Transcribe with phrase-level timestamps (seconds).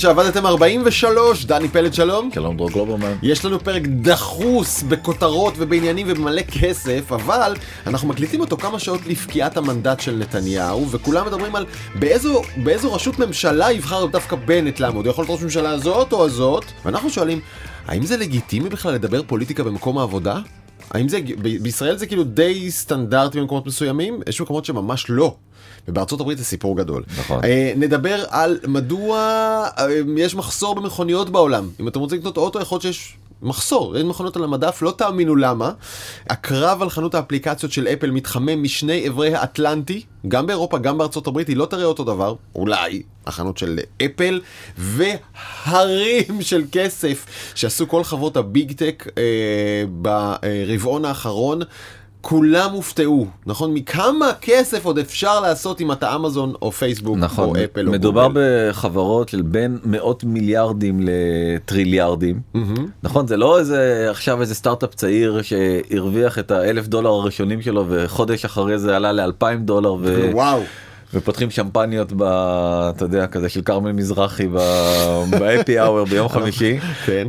[0.00, 2.30] שעבדתם 43, דני פלד שלום.
[2.34, 3.12] שלום דרור גלוברמן.
[3.22, 7.54] יש לנו פרק דחוס בכותרות ובעניינים ובמלא כסף, אבל
[7.86, 13.18] אנחנו מקליטים אותו כמה שעות לפקיעת המנדט של נתניהו, וכולם מדברים על באיזו, באיזו רשות
[13.18, 17.40] ממשלה יבחר דווקא בנט לעמוד, הוא יכול להיות ראש ממשלה הזאת או הזאת, ואנחנו שואלים,
[17.86, 20.38] האם זה לגיטימי בכלל לדבר פוליטיקה במקום העבודה?
[20.90, 24.20] האם זה, ב- בישראל זה כאילו די סטנדרטי במקומות מסוימים?
[24.28, 25.34] יש מקומות שממש לא.
[25.88, 27.02] ובארצות הברית זה סיפור גדול.
[27.18, 27.44] נכון.
[27.44, 29.18] אה, נדבר על מדוע
[29.78, 31.68] אה, יש מחסור במכוניות בעולם.
[31.80, 35.36] אם אתם רוצים לקנות אוטו, יכול להיות שיש מחסור, אין מכוניות על המדף, לא תאמינו
[35.36, 35.72] למה.
[36.30, 41.48] הקרב על חנות האפליקציות של אפל מתחמם משני אברי האטלנטי, גם באירופה, גם בארצות הברית,
[41.48, 44.40] היא לא תראה אותו דבר, אולי, החנות של אפל,
[44.78, 51.60] והרים של כסף שעשו כל חברות הביג טק אה, ברבעון האחרון.
[52.20, 53.74] כולם הופתעו, נכון?
[53.74, 58.26] מכמה כסף עוד אפשר לעשות אם אתה אמזון או פייסבוק נכון, או אפל או מדובר
[58.26, 58.40] גוגל.
[58.70, 62.40] בחברות של בין מאות מיליארדים לטריליארדים.
[63.02, 68.44] נכון, זה לא איזה עכשיו איזה סטארט-אפ צעיר שהרוויח את האלף דולר הראשונים שלו וחודש
[68.44, 70.30] אחרי זה עלה לאלפיים דולר ו...
[70.32, 70.62] וואו.
[71.14, 72.22] ופותחים שמפניות ב...
[72.22, 74.48] אתה יודע, כזה של כרמל מזרחי
[75.30, 76.78] באפי האוור ביום חמישי.
[77.06, 77.28] כן.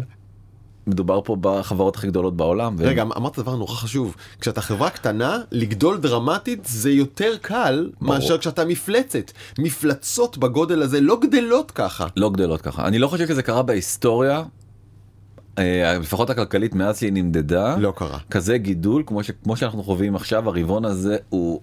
[0.88, 2.76] מדובר פה בחברות הכי גדולות בעולם.
[2.78, 4.16] ו- רגע, אמרת דבר נורא חשוב.
[4.42, 9.32] כשאתה חברה קטנה, לגדול דרמטית זה יותר קל מאשר כשאתה מפלצת.
[9.60, 12.08] מפלצות בגודל הזה לא גדלות ככה.
[12.18, 12.88] לא גדלות ככה.
[12.88, 14.44] אני לא חושב שזה קרה בהיסטוריה,
[15.58, 17.76] אה, לפחות הכלכלית מאז שהיא נמדדה.
[17.78, 18.18] לא קרה.
[18.32, 19.32] כזה גידול כמו, ש...
[19.44, 21.62] כמו שאנחנו חווים עכשיו הרבעון הזה הוא,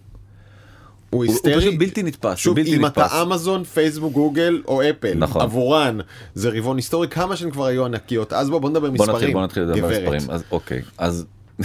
[1.11, 1.57] הוא הוא, הוא היסטרי.
[1.57, 2.39] פשוט בלתי נתפס.
[2.39, 3.07] שוב, בלתי אם נתפס.
[3.07, 5.43] אתה אמזון, פייסבוק, גוגל או אפל, נכון.
[5.43, 5.99] עבורן
[6.35, 8.33] זה רבעון היסטורי, כמה שהן כבר היו ענקיות.
[8.33, 9.17] אז בוא, בוא נדבר בוא מספרים.
[9.17, 9.89] נתחיל, בוא נתחיל לדבר.
[9.89, 10.31] מספרים.
[10.31, 11.27] אז אוקיי אז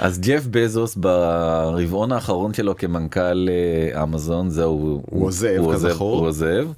[0.00, 6.18] אז ג'ף בזוס ברבעון האחרון שלו כמנכ"ל אה, אמזון זהו הוא עוזב, הוא כזכור.
[6.18, 6.68] הוא עוזב.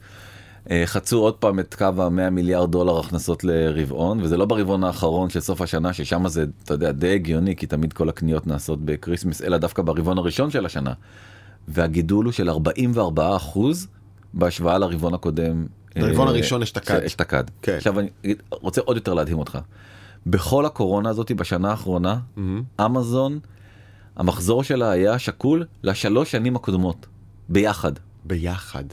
[0.71, 5.31] אה, חצו עוד פעם את קו ה-100 מיליארד דולר הכנסות לרבעון וזה לא ברבעון האחרון
[5.31, 9.43] של סוף השנה ששם זה אתה יודע די הגיוני כי תמיד כל הקניות נעשות בקריסמס
[9.43, 10.93] אלא דווקא ברבעון הראשון של השנה.
[11.69, 13.87] והגידול הוא של 44 אחוז
[14.35, 15.67] בהשוואה לרבעון הקודם.
[15.97, 17.03] ברבעון אה, הראשון אשתקד.
[17.03, 17.45] אשתקד.
[17.63, 17.77] כן.
[17.77, 18.09] עכשיו אני
[18.51, 19.59] רוצה עוד יותר להדהים אותך.
[20.27, 22.19] בכל הקורונה הזאת בשנה האחרונה
[22.81, 23.39] אמזון
[24.17, 27.07] המחזור שלה היה שקול לשלוש שנים הקודמות
[27.49, 27.93] ביחד.
[28.25, 28.85] ביחד.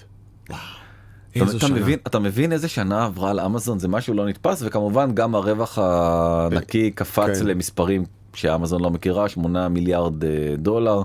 [1.38, 1.68] אתה, אתה.
[1.68, 5.78] מבין אתה מבין איזה שנה עברה על אמזון זה משהו לא נתפס וכמובן גם הרווח
[5.82, 7.46] הנקי קפץ כן.
[7.46, 11.02] למספרים שאמזון לא מכירה 8 מיליארד אה, דולר.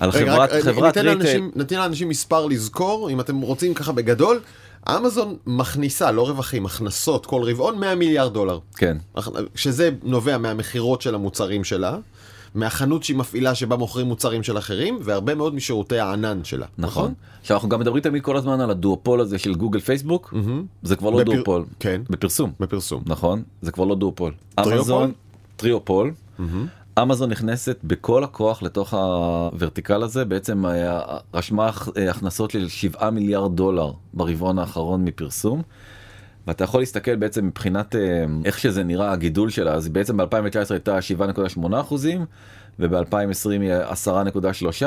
[0.00, 1.18] על רגע, חברת רק, חברת ניתן retail.
[1.18, 4.40] לאנשים, ניתן לאנשים מספר לזכור, אם אתם רוצים ככה בגדול,
[4.88, 8.58] אמזון מכניסה, לא רווחים, הכנסות כל רבעון 100 מיליארד דולר.
[8.76, 8.96] כן
[9.54, 11.96] שזה נובע מהמכירות של המוצרים שלה,
[12.54, 16.66] מהחנות שהיא מפעילה שבה מוכרים מוצרים של אחרים, והרבה מאוד משירותי הענן שלה.
[16.78, 17.14] נכון.
[17.40, 20.34] עכשיו אנחנו גם מדברים תמיד כל הזמן על הדואופול הזה של גוגל פייסבוק
[20.82, 22.00] זה כבר לא בפר- דואופול כן.
[22.10, 23.02] בפרסום בפרסום.
[23.06, 24.32] נכון זה כבר לא דואופול.
[24.54, 24.74] טריופול?
[24.78, 25.12] אמזון
[25.56, 26.12] טריופול.
[27.02, 31.00] אמזון נכנסת בכל הכוח לתוך הוורטיקל הזה בעצם היה-
[31.34, 35.62] רשמה הכ- הכנסות של 7 מיליארד דולר ברבעון האחרון מפרסום.
[36.46, 38.00] ואתה יכול להסתכל בעצם מבחינת אה,
[38.44, 39.72] איך שזה נראה הגידול שלה.
[39.72, 40.24] אז בעצם ב2019
[40.70, 40.98] הייתה
[41.58, 42.24] 7.8 אחוזים
[42.80, 42.84] וב2020
[43.50, 43.72] היא
[44.06, 44.84] 10.3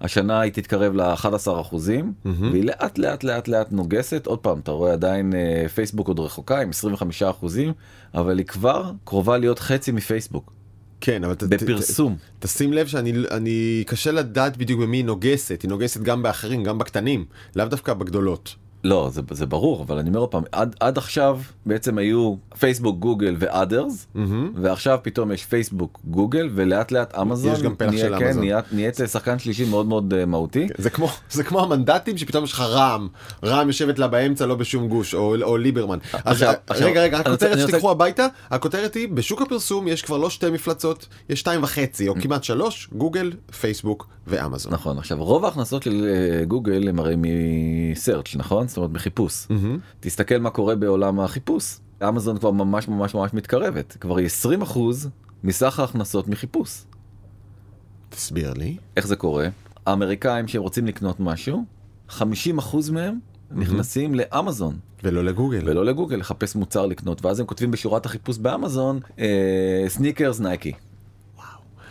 [0.00, 1.26] השנה היא תתקרב ל-11
[1.60, 2.12] אחוזים
[2.52, 4.26] והיא לאט לאט לאט לאט נוגסת.
[4.26, 7.72] עוד פעם אתה רואה עדיין אה, פייסבוק עוד רחוקה עם 25 אחוזים
[8.14, 10.52] אבל היא כבר קרובה להיות חצי מפייסבוק.
[11.00, 12.16] כן, אבל ת- ת- בפרסום.
[12.38, 16.64] ת- תשים לב שאני אני קשה לדעת בדיוק במי היא נוגסת, היא נוגסת גם באחרים,
[16.64, 17.24] גם בקטנים,
[17.56, 18.54] לאו דווקא בגדולות.
[18.84, 22.98] לא זה, זה ברור אבל אני אומר עוד פעם עד, עד עכשיו בעצם היו פייסבוק
[22.98, 24.06] גוגל ואדרס
[24.54, 28.42] ועכשיו פתאום יש פייסבוק גוגל ולאט לאט אמזון יש גם פלח נהיה- של כן, אמזון.
[28.44, 30.68] נהיית, נהיית שחקן שלישי מאוד מאוד אה, מהותי.
[30.78, 33.08] זה כמו, זה כמו המנדטים שפתאום יש לך רע"מ,
[33.44, 35.98] רע"מ יושבת לה באמצע לא בשום גוש, או, או ליברמן.
[36.12, 40.02] אז עכשיו- עכשיו, רגע, רגע, הכותרת אני רוצה- שתיקחו הביתה, הכותרת היא, בשוק הפרסום יש
[40.02, 44.72] כבר לא שתי מפלצות, יש שתיים וחצי, או כמעט שלוש, גוגל, פייסבוק ואמזון.
[44.72, 46.06] נכון עכשיו רוב ההכנסות של
[46.40, 47.14] אה, גוגל הם הרי
[47.92, 49.46] מסרצ' נכון זאת אומרת מחיפוש
[50.00, 51.78] תסתכל מה קורה בעולם החיפוש.
[52.08, 53.96] אמזון כבר ממש ממש ממש מתקרבת.
[54.00, 55.08] כבר היא 20 אחוז
[55.44, 56.82] מסך ההכנסות מחיפוש.
[58.08, 58.76] תסביר לי.
[58.96, 59.48] איך זה קורה?
[59.86, 61.64] האמריקאים שרוצים לקנות משהו
[62.08, 63.18] 50 אחוז מהם
[63.50, 64.78] נכנסים לאמזון.
[65.04, 65.68] ולא לגוגל.
[65.68, 67.24] ולא לגוגל לחפש מוצר לקנות.
[67.24, 70.72] ואז הם כותבים בשורת החיפוש באמזון אה, סניקרס נייקי.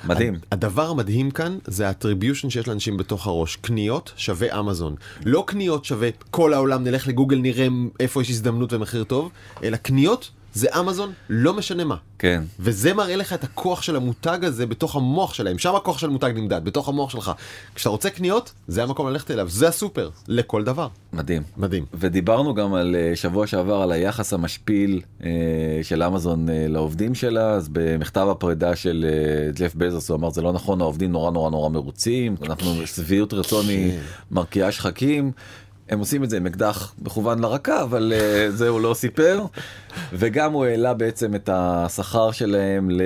[0.03, 0.39] מדהים.
[0.51, 3.55] הדבר המדהים כאן זה ה attribution שיש לאנשים בתוך הראש.
[3.55, 4.95] קניות שווה אמזון.
[5.25, 7.67] לא קניות שווה כל העולם נלך לגוגל נראה
[7.99, 9.31] איפה יש הזדמנות ומחיר טוב,
[9.63, 11.95] אלא קניות זה אמזון, לא משנה מה.
[12.19, 12.43] כן.
[12.59, 16.31] וזה מראה לך את הכוח של המותג הזה בתוך המוח שלהם, שם הכוח של מותג
[16.35, 17.31] נמדד, בתוך המוח שלך.
[17.75, 20.87] כשאתה רוצה קניות, זה המקום ללכת אליו, זה הסופר, לכל דבר.
[21.13, 21.43] מדהים.
[21.57, 21.85] מדהים.
[21.93, 25.29] ודיברנו גם על אה, שבוע שעבר על היחס המשפיל אה,
[25.83, 30.41] של אמזון אה, לעובדים שלה, אז במכתב הפרידה של אה, ג'ף בזוס הוא אמר זה
[30.41, 33.93] לא נכון, העובדים נורא נורא נורא מרוצים, אנחנו שביעות רצון היא
[34.31, 35.31] מרקיעה שחקים.
[35.89, 39.41] הם עושים את זה עם אקדח מכוון לרקה, אבל uh, זה הוא לא סיפר.
[40.13, 43.01] וגם הוא העלה בעצם את השכר שלהם ל...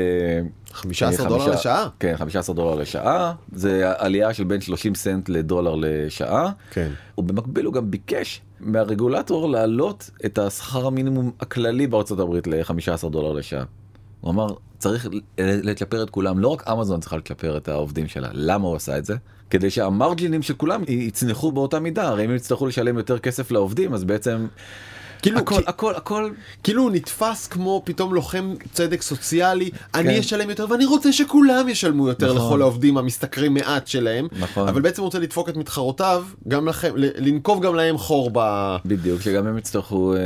[0.71, 1.88] 15 דולר לשעה?
[2.00, 3.33] כן, 15 דולר לשעה.
[3.51, 6.51] זה עלייה של בין 30 סנט לדולר לשעה.
[6.71, 6.89] כן.
[7.18, 13.63] ובמקביל הוא גם ביקש מהרגולטור להעלות את השכר המינימום הכללי בארצות הברית ל-15 דולר לשעה.
[14.21, 14.47] הוא אמר
[14.77, 16.39] צריך לצ'פר את כולם.
[16.39, 18.29] לא רק אמזון צריכה לצ'פר את העובדים שלה.
[18.33, 19.15] למה הוא עשה את זה?
[19.49, 22.07] כדי שהמרג'ינים של כולם יצנחו באותה מידה.
[22.07, 24.47] הרי אם יצטרכו לשלם יותר כסף לעובדים אז בעצם.
[25.21, 26.29] כאילו הכל, כי- הכל הכל
[26.63, 30.19] כאילו הוא נתפס כמו פתאום לוחם צדק סוציאלי, אני כן.
[30.19, 32.47] אשלם יותר ואני רוצה שכולם ישלמו יותר נכון.
[32.47, 34.67] לכל העובדים המשתכרים מעט שלהם, נכון.
[34.67, 38.39] אבל בעצם הוא רוצה לדפוק את מתחרותיו, גם לכם, לנקוב גם להם חור ב...
[38.85, 40.19] בדיוק שגם הם יצטרכו אה,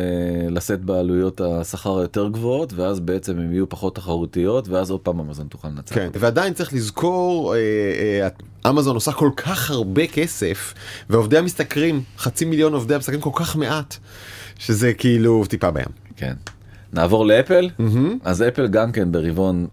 [0.49, 5.47] לשאת בעלויות השכר היותר גבוהות ואז בעצם הם יהיו פחות תחרותיות ואז עוד פעם אמזון
[5.47, 5.95] תוכל לנצח.
[5.95, 7.59] כן, ועדיין צריך לזכור, אה,
[8.21, 8.27] אה,
[8.69, 10.73] אמזון עושה כל כך הרבה כסף,
[11.09, 13.97] ועובדי המשתכרים, חצי מיליון עובדי המשתכרים כל כך מעט,
[14.65, 15.85] שזה כאילו טיפה בים.
[16.15, 16.33] כן.
[16.93, 17.69] נעבור לאפל
[18.23, 19.67] אז אפל גם כן ברבעון.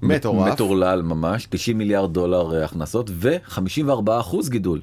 [0.53, 4.81] מטורלל ממש 90 מיליארד דולר אה, הכנסות ו-54 אחוז גידול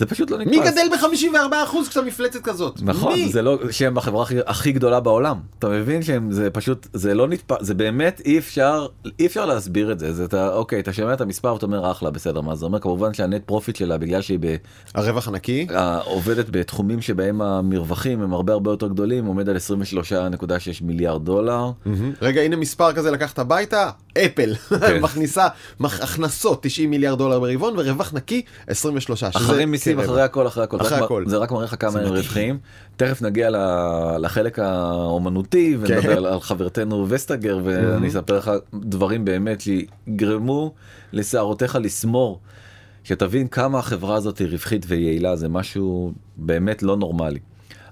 [0.00, 0.50] זה פשוט לא נתפס.
[0.50, 2.78] מי גדל ב-54% כשאתה מפלצת כזאת?
[2.82, 3.28] נכון מי?
[3.28, 7.28] זה לא שהם החברה הכי, הכי גדולה בעולם אתה מבין שהם זה פשוט זה לא
[7.28, 8.86] נתפס זה באמת אי אפשר
[9.18, 12.10] אי אפשר להסביר את זה זה אתה אוקיי אתה שומע את המספר ואתה אומר אחלה
[12.10, 14.56] בסדר מה זה אומר כמובן שה net profit שלה בגלל שהיא ב,
[14.94, 15.66] הרווח הנקי?
[16.04, 20.42] עובדת בתחומים שבהם המרווחים הם הרבה הרבה יותר גדולים עומד על 23.6
[20.82, 21.70] מיליארד דולר.
[21.84, 22.12] מהמם.
[22.22, 25.00] רגע הנה מספר כזה לקחת הביתה אפל כן.
[25.04, 25.48] מכניסה
[25.80, 30.04] הכנסות 90 מיליארד דולר ברבעון ורווח נקי 23 שזה אחרי מיסים כרבע.
[30.12, 31.24] אחרי הכל אחרי הכל אחרי הכל.
[31.26, 32.06] זה רק מראה לך כמה הם.
[32.12, 32.58] רווחיים
[32.96, 33.48] תכף נגיע
[34.18, 36.10] לחלק האומנותי ונדבר כן.
[36.10, 40.74] על- על חברתנו וסטגר ואני אספר לך דברים באמת שיגרמו
[41.12, 42.40] לשערותיך לסמור
[43.04, 47.38] שתבין כמה החברה הזאת היא רווחית ויעילה זה משהו באמת לא נורמלי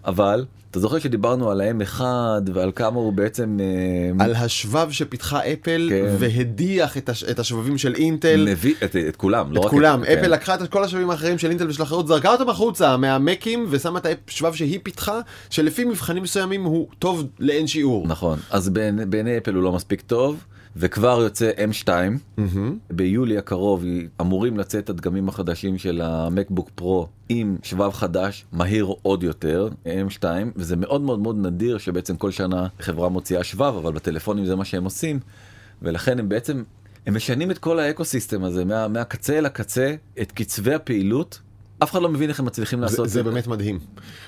[0.05, 2.01] אבל אתה זוכר שדיברנו על ה-M1
[2.55, 6.15] ועל כמה הוא בעצם אה, על השבב שפיתחה אפל כן.
[6.19, 7.25] והדיח את, הש...
[7.25, 8.47] את השבבים של אינטל.
[8.51, 10.13] מביא את, את כולם לא את רק כולם, כן.
[10.13, 13.99] אפל לקחה את כל השבבים האחרים של אינטל ושל אחרות, זרקה אותם החוצה מהמקים ושמה
[13.99, 15.21] את השבב שהיא פיתחה,
[15.51, 18.07] שלפי מבחנים מסוימים הוא טוב לאין שיעור.
[18.07, 20.45] נכון אז בעיני, בעיני אפל הוא לא מספיק טוב
[20.77, 21.89] וכבר יוצא M2
[22.91, 23.85] ביולי הקרוב
[24.21, 30.25] אמורים לצאת הדגמים החדשים של המקבוק פרו עם שבב חדש מהיר עוד יותר M2
[30.57, 34.65] וזה מאוד מאוד מאוד נדיר שבעצם כל שנה חברה מוציאה שבב אבל בטלפונים זה מה
[34.65, 35.21] שהם עושים
[35.83, 36.63] ולכן הם בעצם
[37.07, 41.41] הם משנים את כל האקו סיסטם הזה מה, מהקצה אל הקצה את קצבי הפעילות.
[41.83, 43.79] אף אחד לא מבין איך הם מצליחים זה, לעשות זה באמת מדהים.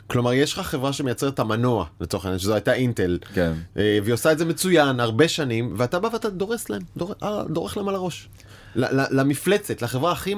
[0.07, 3.53] כלומר, יש לך חברה שמייצרת את המנוע, לצורך העניין, שזו הייתה אינטל, כן.
[3.77, 7.43] אה, והיא עושה את זה מצוין הרבה שנים, ואתה בא ואתה דורס להם, דור, אה,
[7.49, 8.29] דורך להם על הראש.
[9.11, 10.35] למפלצת, לחברה הכי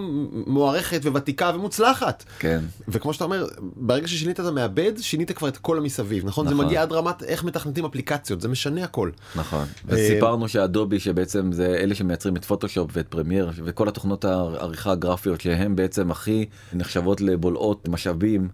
[0.46, 2.24] מוערכת וותיקה ומוצלחת.
[2.38, 2.60] כן.
[2.88, 3.46] וכמו שאתה אומר,
[3.76, 6.48] ברגע ששינית את המעבד, שינית כבר את כל המסביב, נכון?
[6.48, 6.66] זה נכון.
[6.66, 9.10] מגיע עד רמת איך מתכנתים אפליקציות, זה משנה הכל.
[9.36, 15.40] נכון וסיפרנו שאדובי שבעצם זה אלה שמייצרים את פוטושופ ואת פרמייר וכל התוכנות העריכה הגרפיות
[15.40, 18.48] שהם בעצם הכי נחשבות לבולעות משאבים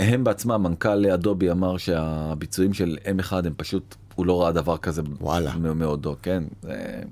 [0.00, 5.02] הם בעצמם מנכ"ל אדובי אמר שהביצועים של M1 הם פשוט הוא לא ראה דבר כזה
[5.20, 5.52] וואלה.
[5.56, 6.42] מ- מעודו כן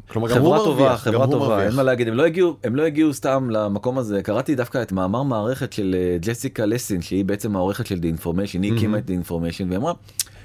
[0.08, 1.62] כלומר, חברה טובה מרוויח, חברה טובה.
[1.66, 4.92] אין מה להגיד הם לא הגיעו הם לא הגיעו סתם למקום הזה קראתי דווקא את
[4.92, 9.06] מאמר מערכת של אה, ג'סיקה לסין שהיא בעצם העורכת של די אינפורמיישן היא הקימה את
[9.06, 9.92] די אינפורמיישן והיא אמרה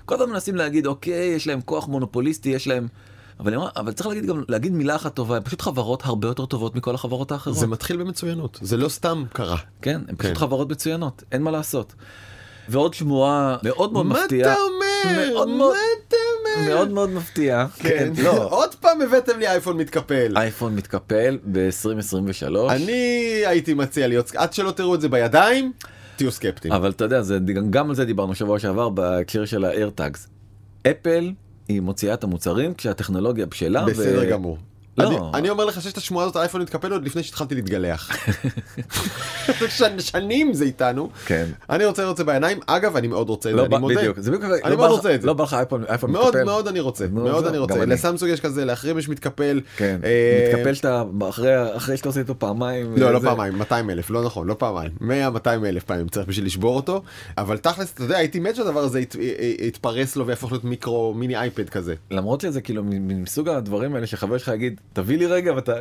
[0.06, 2.88] כל הזמן מנסים להגיד אוקיי יש להם כוח מונופוליסטי יש להם.
[3.40, 6.46] אבל, אמרה, אבל צריך להגיד גם להגיד מילה אחת טובה הם פשוט חברות הרבה יותר
[6.46, 9.58] טובות מכל החברות האחרות זה מתחיל במצוינות, זה לא סתם קרה.
[9.82, 10.40] כן הם פשוט כן.
[10.40, 11.94] חברות מצוינות אין מה לעשות.
[12.70, 15.30] ועוד שמועה מאוד מאוד מה מפתיעה אתה אומר?
[15.30, 15.76] מאוד מה מאוד
[16.08, 16.16] אתה?
[16.68, 20.38] מאוד מאוד מפתיעה כן, לא עוד פעם הבאתם לי אייפון מתקפל.
[20.38, 25.72] אייפון מתקפל ב-2023 אני הייתי מציע להיות, עד שלא תראו את זה בידיים,
[26.16, 26.74] תהיו סקפטיים.
[26.74, 27.40] אבל אתה יודע זה
[27.70, 30.28] גם על זה דיברנו שבוע שעבר בהקשר של האיירטאגס.
[30.92, 31.32] אפל
[31.68, 33.86] היא מוציאה את המוצרים כשהטכנולוגיה בשלה.
[33.86, 34.58] בסדר גמור.
[35.04, 35.32] לא.
[35.34, 38.10] אני אומר לך שיש את השמועה הזאת האייפון מתקפל עוד לפני שהתחלתי להתגלח.
[39.70, 41.10] שנ- שנים זה איתנו.
[41.26, 41.46] כן.
[41.70, 42.60] אני רוצה לראות את זה בעיניים.
[42.68, 44.02] אגב, אני מאוד רוצה את זה, לא אני מודה.
[44.64, 45.28] אני לא מאוד רוצה את זה.
[45.28, 46.44] לא בא לך אייפון אייפון מאוד מתקפל?
[46.44, 47.86] מאוד אני רוצה, מאוד אני רוצה.
[47.86, 49.62] לסמסונג יש כזה, לאחרים יש מתקפל.
[49.78, 52.94] כן, אה, מתקפל שאתה אחרי אחרי שאתה עושה איתו פעמיים.
[52.98, 56.46] לא, לא פעמיים, 200 אלף, לא נכון, לא פעמיים, 100, 200 אלף פעמים צריך בשביל
[56.46, 57.02] לשבור אותו,
[57.38, 61.14] אבל תכלס, אתה יודע, הייתי מת שהדבר הזה ית- י- יתפרס לו ויהפוך להיות מיקרו,
[61.14, 61.96] מיני אייפד כזה.
[62.12, 65.74] למרות שזה כאילו מסוג הדברים האלה שחבר שלך יגיד תביא לי רגע ואתה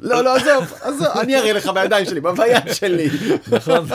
[0.00, 3.08] לא, לא, עזוב, עזוב, אני אראה לך בידיים שלי, ביד שלי.
[3.52, 3.86] נכון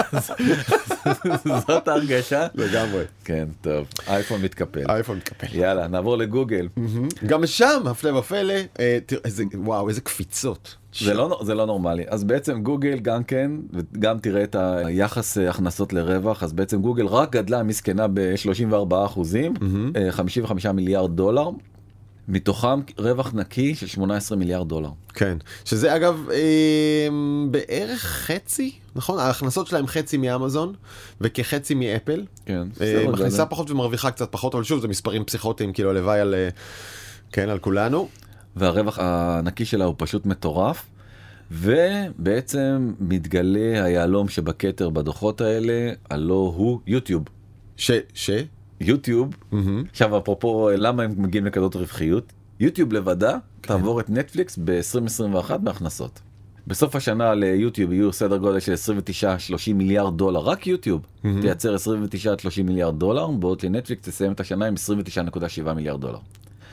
[1.68, 2.48] זאת ההרגשה?
[2.56, 4.84] לגמרי, כן טוב אייפון מתקפל.
[4.92, 5.48] האייפון מתקפל.
[5.51, 6.68] יאללה נעבור לגוגל.
[7.25, 8.98] גם שם, הפלא ופלא, אה,
[9.54, 10.75] וואו, איזה קפיצות.
[11.00, 12.04] זה לא זה לא נורמלי.
[12.08, 17.06] אז בעצם גוגל גם כן וגם תראה את היחס אה, הכנסות לרווח אז בעצם גוגל
[17.06, 19.54] רק גדלה מסכנה ב-34 אחוזים
[20.12, 21.50] 55 מיליארד דולר
[22.30, 24.90] מתוכם רווח נקי של 18 מיליארד דולר.
[25.14, 27.08] כן, שזה אגב אה,
[27.52, 29.20] בערך חצי, נכון?
[29.20, 30.74] ההכנסות שלהם חצי מאמזון
[31.22, 32.26] וכחצי מאפל.
[32.46, 36.36] כן, אה, מכניסה פחות ומרוויחה קצת פחות, אבל שוב, זה מספרים פסיכוטיים, כאילו הלוואי על,
[36.36, 36.50] אה,
[37.32, 38.10] כן, על כולנו.
[38.56, 40.86] והרווח הנקי שלה הוא פשוט מטורף.
[41.52, 47.24] ובעצם מתגלה היהלום שבכתר בדוחות האלה, הלא הוא יוטיוב.
[47.78, 48.30] ש, ש,
[48.82, 49.84] יוטיוב, מהמם.
[49.92, 56.20] עכשיו אפרופו למה הם מגיעים לכזאת רווחיות, יוטיוב לבדה תעבור את נטפליקס ב-2021 בהכנסות.
[56.68, 61.02] בסוף השנה ליוטיוב יהיו סדר גודל של 29-30 מיליארד דולר, רק יוטיוב
[61.42, 61.80] תייצר 29-30
[62.64, 64.74] מיליארד דולר, בעוד שנטפליקס תסיים את השנה עם
[65.66, 66.18] 29.7 מיליארד דולר.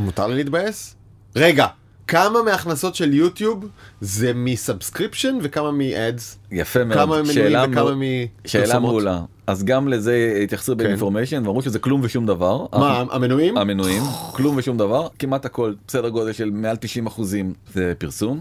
[0.01, 0.97] מותר לי להתבאס?
[1.37, 1.67] רגע,
[2.09, 3.65] כמה מההכנסות של יוטיוב
[4.01, 6.39] זה מ subscription וכמה מ ads?
[6.51, 7.99] יפה מאוד, כמה מנויים שאלה וכמה מאוד-
[8.47, 8.79] שאלה?
[8.79, 9.21] מעולה.
[9.47, 10.79] אז גם לזה התייחסו כן.
[10.79, 12.67] באינפורמיישן ואמרו שזה כלום ושום דבר.
[12.73, 13.57] מה, המנויים?
[13.59, 18.41] המנויים, כלום ושום דבר, כמעט הכל, בסדר גודל של מעל 90 אחוזים זה פרסום.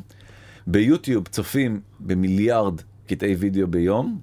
[0.68, 2.74] ביוטיוב צופים במיליארד
[3.08, 4.20] קטעי וידאו ביום,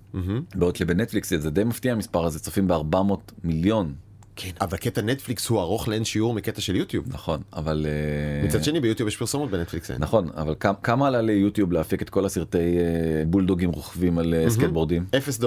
[0.55, 2.97] בעוד שבנטפליקס זה די מפתיע המספר הזה, צופים ב-400
[3.45, 3.93] מיליון,
[4.37, 7.05] כן, אבל קטע נטפליקס הוא ארוך לאין שיעור מקטע של יוטיוב.
[7.09, 7.87] נכון, אבל...
[7.89, 9.99] אה, מצד שני ביוטיוב יש פרסומות בנטפליקס אין.
[10.01, 12.83] נכון, אבל כמה- עלה ליוטיוב להפיק את כל הסרטי אה,
[13.27, 15.05] בולדוגים רוכבים על אה, סקטבורדים?
[15.19, 15.41] אפס.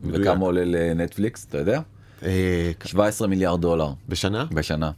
[0.00, 0.20] מדויק.
[0.22, 1.80] וכמה עולה לנטפליקס, אתה יודע?
[2.22, 4.44] אה, 17 מיליארד דולר בשנה?
[4.52, 4.90] בשנה.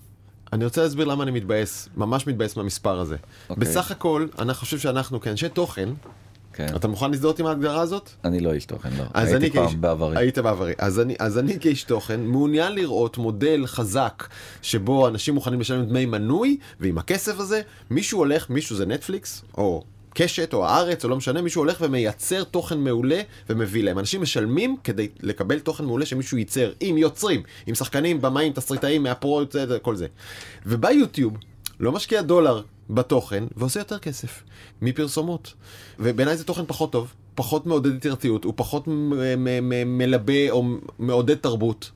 [0.52, 3.16] אני רוצה להסביר למה אני מתבאס, ממש מתבאס מהמספר הזה.
[3.50, 3.60] אוקיי.
[3.60, 5.88] בסך הכל, אני חושב שאנחנו כאנשי תוכן,
[6.68, 6.76] כן.
[6.76, 8.10] אתה מוכן להזדהות עם ההגדרה הזאת?
[8.24, 9.04] אני לא איש תוכן, לא.
[9.14, 10.18] אז הייתי כאיש, פעם בעברי.
[10.18, 10.72] היית בעברי.
[10.78, 14.28] אז אני, אז אני כאיש תוכן מעוניין לראות מודל חזק
[14.62, 19.84] שבו אנשים מוכנים לשלם דמי מנוי, ועם הכסף הזה מישהו הולך, מישהו זה נטפליקס, או
[20.14, 23.98] קשת, או הארץ, או לא משנה, מישהו הולך ומייצר תוכן מעולה ומביא להם.
[23.98, 29.42] אנשים משלמים כדי לקבל תוכן מעולה שמישהו ייצר, עם יוצרים, עם שחקנים, במאים, תסריטאים, מהפרו,
[29.82, 30.06] כל זה.
[30.66, 31.36] ובא יוטיוב,
[31.80, 32.62] לא משקיע דולר
[32.94, 34.42] בתוכן, ועושה יותר כסף
[34.82, 35.54] מפרסומות.
[35.98, 38.84] ובעיניי זה תוכן פחות טוב, פחות מעודד יצירתיות, הוא פחות
[39.86, 40.64] מלבה או
[40.98, 41.90] מעודד תרבות.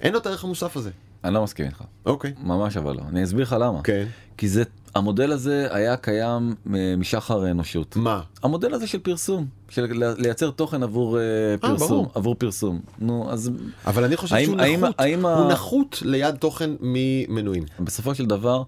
[0.00, 0.90] אין לו את הערך המוסף הזה.
[1.24, 1.82] אני לא מסכים איתך.
[2.06, 2.32] אוקיי.
[2.42, 3.00] ממש אבל לא.
[3.08, 3.82] אני אסביר לך למה.
[3.82, 4.06] כן.
[4.36, 4.62] כי זה,
[4.94, 7.96] המודל הזה היה קיים אה, משחר האנושות.
[7.96, 8.20] מה?
[8.42, 9.86] המודל הזה של פרסום, של
[10.18, 11.22] לייצר תוכן עבור אה,
[11.60, 12.10] פרסום, ברור.
[12.14, 12.80] עבור פרסום.
[12.98, 13.50] נו, אז
[13.86, 14.94] אבל אני חושב האם- שהוא האם- נחות.
[15.00, 17.64] האם ה- הוא נחות ליד תוכן ממנויים.
[17.80, 18.62] בסופו של דבר,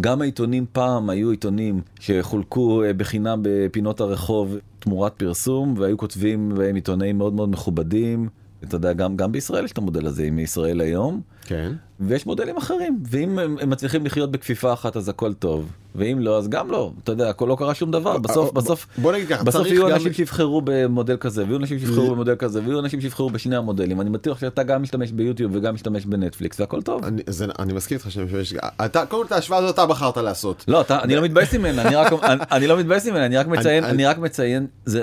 [0.00, 6.74] גם העיתונים פעם היו עיתונים שחולקו אה, בחינם בפינות הרחוב תמורת פרסום, והיו כותבים בהם
[6.74, 8.28] עיתונאים מאוד מאוד מכובדים.
[8.64, 11.72] אתה יודע, גם, גם בישראל יש את המודל הזה עם ישראל היום, כן.
[12.00, 16.38] ויש מודלים אחרים, ואם הם, הם מצליחים לחיות בכפיפה אחת אז הכל טוב, ואם לא
[16.38, 19.44] אז גם לא, אתה יודע, הכל לא קרה שום דבר, בסוף, בסוף, בוא נגיד ככה,
[19.44, 23.30] בסוף יהיו גם- אנשים שיבחרו במודל כזה, ויהיו אנשים שיבחרו במודל כזה, ויהיו אנשים שיבחרו
[23.30, 27.04] בשני המודלים, אני בטוח שאתה גם משתמש ביוטיוב וגם משתמש בנטפליקס והכל טוב.
[27.04, 30.16] אני, זה, אני מסכים איתך שאני משתמש, אתה, קודם כל את ההשוואה הזאת אתה בחרת
[30.16, 30.64] לעשות.
[30.68, 33.46] לא, אתה, אני לא מתבאס ממנה, אני רק, אני, אני לא מתבאס ממנה, אני רק
[33.46, 35.02] מציין, אני- אני רק מציין, זה,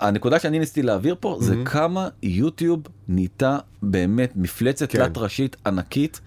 [0.00, 4.98] הנקודה שאני ניסיתי להעביר פה זה כמה יוטיוב נהייתה באמת מפלצת כן.
[4.98, 6.20] תלת ראשית ענקית,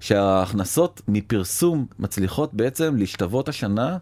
[0.00, 3.98] שההכנסות מפרסום מצליחות בעצם להשתוות השנה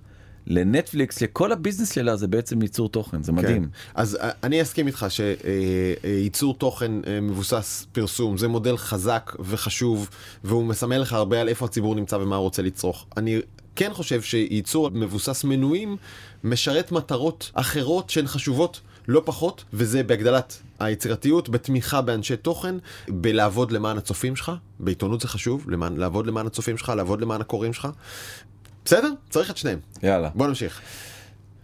[0.46, 3.62] לנטפליקס, שכל הביזנס שלה זה בעצם ייצור תוכן, זה מדהים.
[3.62, 3.68] כן.
[3.94, 10.08] אז אה, אני אסכים איתך שייצור תוכן אה, מבוסס פרסום זה מודל חזק וחשוב
[10.44, 13.06] והוא מסמל לך הרבה על איפה הציבור נמצא ומה הוא רוצה לצרוך.
[13.16, 13.40] אני
[13.76, 15.96] כן חושב שייצור מבוסס מנויים
[16.44, 22.74] משרת מטרות אחרות שהן חשובות לא פחות וזה בהגדלת היצירתיות, בתמיכה באנשי תוכן,
[23.08, 27.72] בלעבוד למען הצופים שלך, בעיתונות זה חשוב, למען, לעבוד למען הצופים שלך, לעבוד למען הקוראים
[27.72, 27.88] שלך.
[28.84, 29.10] בסדר?
[29.30, 29.78] צריך את שניהם.
[30.02, 30.30] יאללה.
[30.34, 30.80] בוא נמשיך.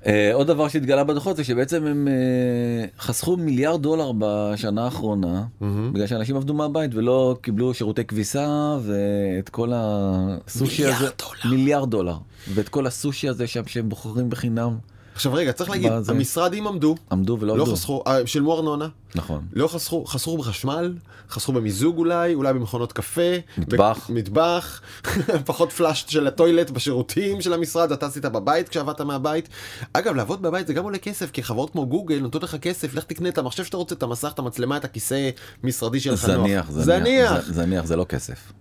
[0.07, 5.45] אה, עוד דבר שהתגלה בדוחות זה שבעצם הם אה, חסכו מיליארד דולר בשנה האחרונה
[5.93, 11.57] בגלל שאנשים עבדו מהבית ולא קיבלו שירותי כביסה ואת כל הסושי מיליארד הזה דולר.
[11.57, 12.17] מיליארד דולר
[12.55, 14.79] ואת כל הסושי הזה שם שהם בוחרים בחינם
[15.15, 16.13] עכשיו רגע, צריך להגיד, בזה.
[16.13, 17.77] המשרדים עמדו, עמדו ולא לא עבדו.
[17.77, 19.47] חסכו, אה, שילמו ארנונה, נכון.
[19.53, 20.95] לא חסכו, חסכו בחשמל,
[21.31, 23.21] חסכו במיזוג אולי, אולי במכונות קפה,
[23.59, 24.11] מטבח.
[24.11, 24.81] ב- מטבח,
[25.47, 29.49] פחות פלאש של הטוילט בשירותים של המשרד, אתה עשית בבית כשעבדת מהבית.
[29.93, 33.05] אגב, לעבוד בבית זה גם עולה כסף, כי חברות כמו גוגל נותנות לך כסף, לך
[33.05, 35.31] תקנה את המחשב שאתה רוצה, את המסך, את המצלמה, את הכיסא
[35.65, 36.47] משרדי שלך נוח.
[36.47, 37.51] זניח, זניח, זניח.
[37.53, 38.53] זניח זה לא כסף.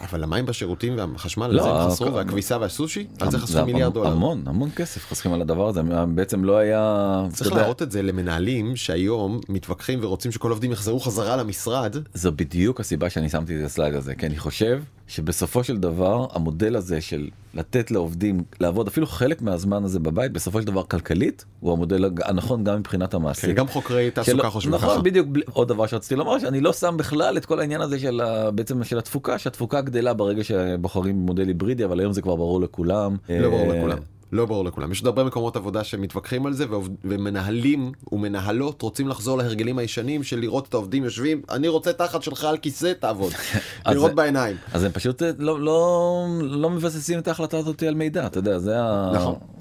[0.00, 4.10] אבל המים בשירותים והחשמל, לא, זה הם הכל- והכביסה והסושי, על זה חסכו מיליארד דולר.
[4.12, 5.80] המון המון כסף חוסכים על הדבר הזה
[6.14, 11.36] בעצם לא היה צריך להראות את זה למנהלים שהיום מתווכחים ורוצים שכל העובדים יחזרו חזרה
[11.36, 11.96] למשרד.
[12.14, 16.76] זו בדיוק הסיבה שאני שמתי את הסלייד הזה כי אני חושב שבסופו של דבר המודל
[16.76, 21.72] הזה של לתת לעובדים לעבוד אפילו חלק מהזמן הזה בבית בסופו של דבר כלכלית הוא
[21.72, 23.44] המודל הנכון גם מבחינת המעסיק.
[23.44, 24.86] כן, גם חוקרי תעסוקה שלא- חושבים ככה.
[24.86, 27.98] נכון בדיוק בלי- עוד דבר שרציתי לומר שאני לא שם בכלל את כל העניין הזה
[27.98, 32.36] של ה- בעצם של התפוקה שהתפוקה גדלה ברגע שבוחרים מודל היברידי אבל היום זה כבר
[32.36, 33.16] ברור לכולם.
[33.28, 33.98] לא ברור אה, לכולם.
[34.32, 34.92] לא ברור לכולם.
[34.92, 36.64] יש עוד הרבה מקומות עבודה שמתווכחים על זה,
[37.04, 42.44] ומנהלים ומנהלות רוצים לחזור להרגלים הישנים של לראות את העובדים יושבים, אני רוצה תחת שלך
[42.44, 43.32] על כיסא, תעבוד.
[43.86, 44.56] לראות בעיניים.
[44.72, 48.58] אז הם פשוט אה, לא לא לא מבססים את ההחלטה הזאת על מידע אתה יודע
[48.58, 49.12] זה ה...
[49.14, 49.57] נכון.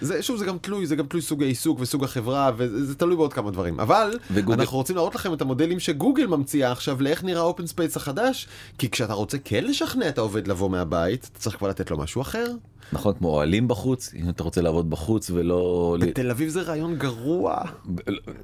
[0.00, 3.16] זה- שוב זה גם תלוי זה גם תלוי סוג העיסוק וסוג החברה וזה זה תלוי
[3.16, 7.24] בעוד כמה דברים אבל וגוגל- אנחנו רוצים להראות לכם את המודלים שגוגל ממציאה עכשיו לאיך
[7.24, 8.48] נראה open space החדש
[8.78, 12.22] כי כשאתה רוצה כן לשכנע את העובד לבוא מהבית אתה צריך כבר לתת לו משהו
[12.22, 12.46] אחר.
[12.92, 17.56] נכון כמו אוהלים בחוץ אם אתה רוצה לעבוד בחוץ ולא בתל אביב זה רעיון גרוע.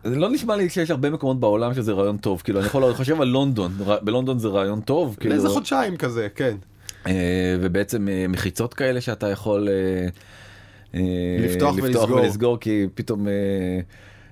[0.04, 3.20] זה לא נשמע לי שיש הרבה מקומות בעולם שזה רעיון טוב כאילו אני יכול חושב
[3.20, 6.56] על לונדון בלונדון זה רעיון טוב כאילו לאיזה חודשיים כזה כן.
[7.06, 7.12] אה,
[7.60, 10.08] ובעצם אה, מחיצות כאלה שאתה יכול אה,
[11.38, 12.16] לפתוח ולסגור.
[12.16, 13.32] ולסגור כי פתאום אה,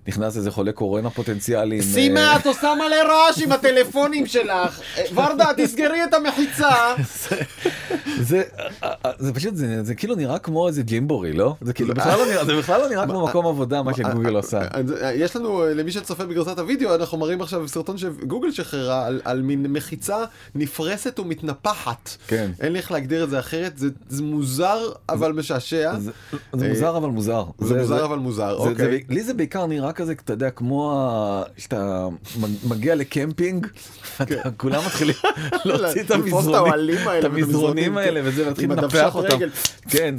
[0.08, 1.76] נכנס איזה חולה קורונה פוטנציאלי.
[1.78, 6.94] אה, סימה את עושה מלא רעש עם הטלפונים שלך אה, ורדה תסגרי את המחיצה.
[8.20, 8.42] זה
[8.82, 12.18] אה, אה, זה פשוט זה זה כאילו נראה כמו איזה ג'ימבורי לא זה כאילו בכלל
[12.18, 14.60] לא נראה זה בכלל לא נראה כמו מקום עבודה מה שגוגל עושה.
[14.70, 19.06] אז, אה, יש לנו אה, למי שצופה בגרסת הוידאו אנחנו מראים עכשיו סרטון שגוגל שחררה
[19.06, 22.10] על, על מין מחיצה נפרסת ומתנפחת.
[22.26, 22.50] כן.
[22.60, 25.94] אין לי איך להגדיר את זה אחרת זה, מוזר אבל משעשע.
[26.52, 27.44] זה מוזר אבל מוזר.
[27.58, 29.04] זה מוזר אבל מוזר, אוקיי.
[29.08, 31.04] לי זה בעיקר נראה כזה אתה יודע כמו
[31.58, 32.06] שאתה
[32.68, 33.66] מגיע לקמפינג
[34.20, 35.14] ואתה- כולם מתחילים
[35.64, 36.68] להוציא את המזרונים
[37.08, 38.26] האלה את המזרונים, האלה כן.
[38.28, 39.38] וזה להתחיל לנפח אותם.
[39.90, 40.14] כן.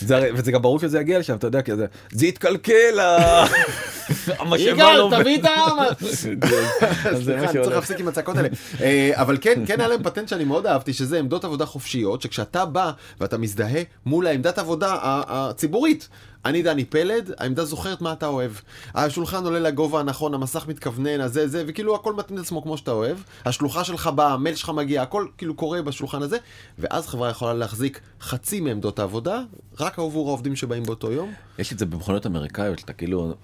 [0.00, 3.46] זה וזה גם ברור שזה יגיע לשם אתה יודע כי זה זה יתקלקל ה-
[4.38, 5.20] המשאבה לא יגאל.
[5.22, 5.76] תביא את העם.
[6.20, 7.68] סליחה, אני צריך.
[7.74, 8.48] להפסיק עם הצעקות האלה.
[8.80, 12.64] אה, אבל כן, כן היה להם פטנט שאני מאוד אהבתי, שזה עמדות עבודה חופשיות, שכשאתה
[12.64, 16.08] בא ואתה מזדהה מול העמדת עבודה הציבורית.
[16.46, 18.50] אני דני פלד, העמדה זוכרת מה אתה אוהב.
[18.94, 22.90] השולחן עולה לגובה הנכון, המסך מתכוונן, הזה זה, וכאילו הכל מתאים את עצמו כמו שאתה
[22.90, 23.16] אוהב.
[23.44, 26.36] השלוחה שלך באה, המייל שלך מגיע, הכל כאילו קורה בשולחן הזה,
[26.78, 29.40] ואז חברה יכולה להחזיק חצי מעמדות העבודה,
[29.80, 31.32] רק עבור העובדים שבאים באותו יום.
[31.58, 33.34] יש את זה במכוניות אמריקאיות שאתה כאילו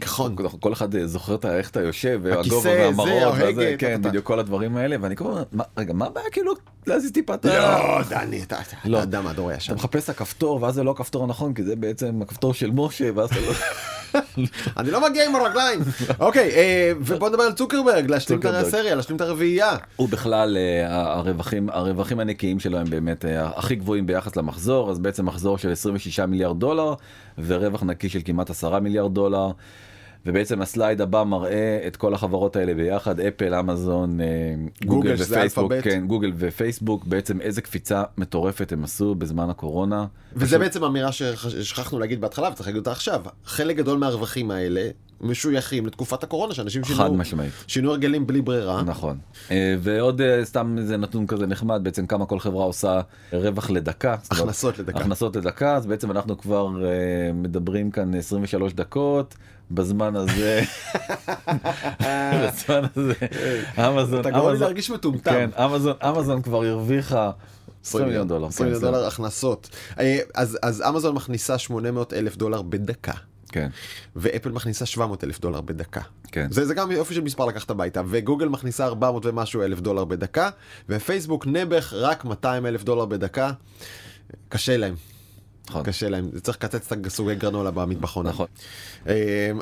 [0.00, 0.36] נכון.
[0.60, 4.08] כל אחד זוכר את ה- איך אתה יושב והגובה והמראות והזה, כן טה-טה-טה.
[4.08, 5.42] בדיוק כל הדברים האלה ואני כל הזמן
[5.76, 6.52] רגע מה הבעיה כאילו
[6.86, 7.48] להזיז טיפה את ה...
[7.48, 8.96] לא, דני, אתה אתה- לא.
[8.98, 9.72] אתה אדם מהדור הישן.
[9.72, 13.10] אתה מחפש את הכפתור ואז זה לא הכפתור הנכון כי זה בעצם הכפתור של משה
[13.14, 13.52] ואז אתה לא...
[14.78, 15.80] אני לא מגיע עם הרגליים.
[16.20, 18.44] אוקיי, אה, ובוא נדבר על צוקרברג, להשלים את.
[18.44, 19.76] הסריה, להשלים את הרביעייה.
[19.96, 24.98] הוא בכלל אה, הרווחים הרווחים הנקיים שלו הם באמת אה, הכי גבוהים ביחס למחזור אז
[24.98, 26.94] בעצם מחזור של 26 מיליארד דולר
[27.46, 29.50] ורווח נקי של כמעט 10 מיליארד דולר.
[30.26, 34.26] ובעצם הסלייד הבא מראה את כל החברות האלה ביחד אפל אמזון אה,
[34.84, 35.72] גוגל, ופייסבוק.
[35.82, 40.06] כן גוגל ופייסבוק בעצם איזה קפיצה מטורפת הם עשו בזמן הקורונה.
[40.36, 43.22] וזה בעצם אמירה ששכחנו להגיד בהתחלה וצריך להגיד אותה עכשיו.
[43.44, 44.88] חלק גדול מהרווחים האלה
[45.22, 47.18] משויכים לתקופת הקורונה, שאנשים שינו.
[47.66, 48.82] שינו הרגלים בלי ברירה.
[48.82, 49.18] נכון
[49.50, 53.00] אה, ועוד אה, סתם איזה נתון כזה נחמד בעצם כמה כל חברה עושה
[53.32, 54.16] רווח לדקה.
[54.30, 54.98] הכנסות לדקה.
[54.98, 56.68] הכנסות לדקה אז בעצם אנחנו כבר
[57.34, 59.34] מדברים כאן 23 דקות
[59.70, 60.62] בזמן הזה
[62.44, 63.14] בזמן הזה
[63.78, 65.30] אמזון אתה גורם לי להרגיש מטומטם.
[65.30, 67.30] כן אמזון אמזון כבר הרוויחה
[67.84, 69.68] 20 מיליון דולר 20 כן, מיליון דולר הכנסות.
[69.98, 70.18] אה,
[70.62, 73.12] אז אמזון מכניסה 800 אלף דולר בדקה.
[73.52, 73.68] כן
[74.16, 76.00] ואפל מכניסה 700 אלף דולר בדקה.
[76.32, 76.46] כן.
[76.50, 78.02] זה, זה גם יופי של מספר לקחת הביתה.
[78.06, 80.50] וגוגל מכניסה 400 ומשהו אלף דולר בדקה,
[80.88, 83.52] ופייסבוק נעבך רק 200 אלף דולר בדקה.
[84.48, 84.94] קשה להם.
[85.70, 85.82] נכון.
[85.82, 88.26] קשה להם, צריך לקצץ את הסוגי גרנולה במטבחון.
[88.26, 88.46] נכון.
[89.08, 89.14] אה,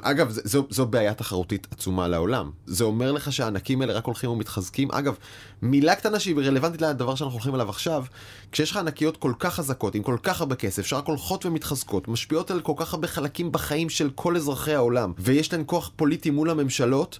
[0.02, 2.50] אגב, זה- זו, זו בעיה תחרותית עצומה לעולם.
[2.66, 4.88] זה אומר לך שהענקים האלה רק הולכים ומתחזקים.
[4.92, 5.14] אגב,
[5.62, 8.04] מילה קטנה שהיא רלוונטית לדבר שאנחנו הולכים עליו עכשיו,
[8.52, 12.50] כשיש לך ענקיות כל כך חזקות, עם כל כך הרבה כסף, שרק הולכות ומתחזקות, משפיעות
[12.50, 16.50] על כל כך הרבה חלקים בחיים של כל אזרחי העולם, ויש להן כוח פוליטי מול
[16.50, 17.18] הממשלות,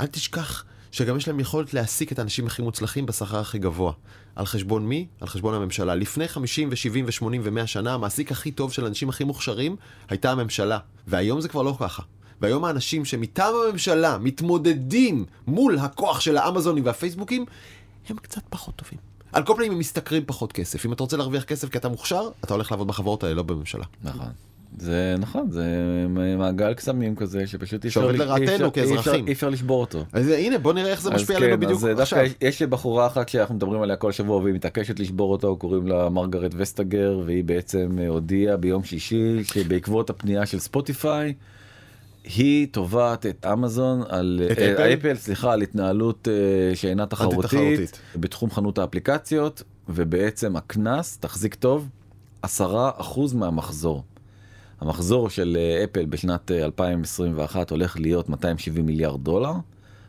[0.00, 3.92] אל תשכח שגם יש להם יכולת להעסיק את האנשים הכי מוצלחים בשכר הכי גבוה.
[4.36, 5.06] על חשבון מי?
[5.20, 5.94] על חשבון הממשלה.
[5.94, 9.76] לפני 50 ו-70 ו-80 ו-100 שנה, המעסיק הכי טוב של האנשים הכי מוכשרים
[10.08, 10.78] הייתה הממשלה.
[11.06, 12.02] והיום זה כבר לא ככה.
[12.40, 17.44] והיום האנשים שמטעם הממשלה מתמודדים מול הכוח של האמזונים והפייסבוקים,
[18.08, 18.98] הם קצת פחות טובים.
[19.32, 20.86] על כל פנים הם משתכרים פחות כסף.
[20.86, 23.84] אם אתה רוצה להרוויח כסף כי אתה מוכשר, אתה הולך לעבוד בחברות האלה, לא בממשלה.
[24.02, 24.26] נכון.
[24.80, 25.64] זה נכון זה
[26.38, 29.26] מעגל קסמים כזה שפשוט אי אפשר לרעתנו כאזרחים.
[29.26, 30.04] אי אפשר לשבור אותו.
[30.12, 32.18] אז הנה, בוא נראה איך זה משפיע כן, עלינו בדיוק אז דווקא עכשיו.
[32.24, 36.08] יש- יש בחורה אחת שאנחנו מדברים עליה כל שבוע והיא מתעקשת לשבור אותו קוראים לה
[36.08, 41.34] מרגרט וסטגר והיא בעצם אה, הודיעה ביום שישי שבעקבות הפנייה של ספוטיפיי.
[42.24, 44.94] היא תובעת את אמזון על את אה, אפל?
[44.94, 48.00] אפל סליחה על התנהלות אה, שאינה תחרותית.
[48.16, 51.88] בתחום חנות האפליקציות ובעצם הקנס תחזיק טוב
[52.46, 52.48] 10%
[53.34, 54.02] מהמחזור.
[54.80, 59.52] המחזור של אה, אפל בשנת אה, 2021 הולך להיות 270 מיליארד דולר.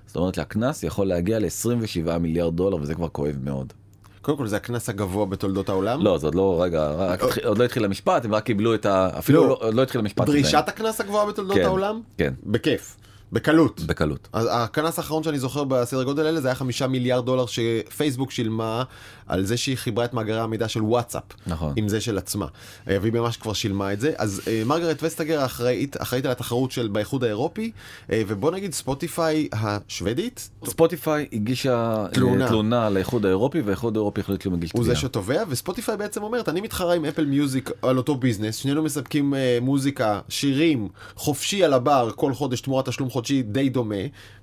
[0.07, 3.73] זאת אומרת שהקנס יכול להגיע ל-27 מיליארד דולר וזה כבר כואב מאוד.
[4.21, 6.01] קודם כל זה הקנס הגבוה בתולדות העולם.
[6.03, 8.85] לא זה עוד לא רגע רק התחיל- עוד לא התחיל המשפט הם רק קיבלו את
[8.85, 9.09] ה...
[9.19, 9.59] אפילו לא.
[9.61, 10.25] לא- לא התחיל המשפט.
[10.27, 10.63] דרישת.
[10.67, 12.01] הקנס הגבוהה בתולדות כן, העולם?
[12.17, 12.33] כן.
[12.43, 12.97] בכיף.
[13.31, 13.81] בקלות.
[13.81, 14.27] בקלות.
[14.33, 18.83] אז הקנס האחרון שאני זוכר בסדר גודל האלה זה היה חמישה מיליארד דולר שפייסבוק שילמה
[19.27, 21.23] על זה שהיא חיברה את מאגרי המידע של וואטסאפ.
[21.47, 21.73] נכון.
[21.75, 22.45] עם זה של עצמה.
[22.89, 24.13] אה, והיא ממש כבר שילבה את זה.
[24.17, 27.71] אז אה, מרגרט וסטאגר אחראית, אחראית על התחרות של באיחוד האירופי,
[28.11, 32.47] אה, ובוא נגיד ספוטיפיי השוודית, ספוטיפיי הגישה תלונה.
[32.47, 34.95] תלונה, לאיחוד האירופי והאיחוד האירופי החליט שהוא מגיש הוא תביעה.
[34.95, 39.33] זה שתובע, וספוטיפיי בעצם אומרת, אני מתחרה עם אפל מיוזיק על אותו ביזנס, שנינו מספקים
[39.61, 43.95] מוזיקה, שירים, חופשי על הבר, כל חודש תמורת תשלום חודשי די דומה,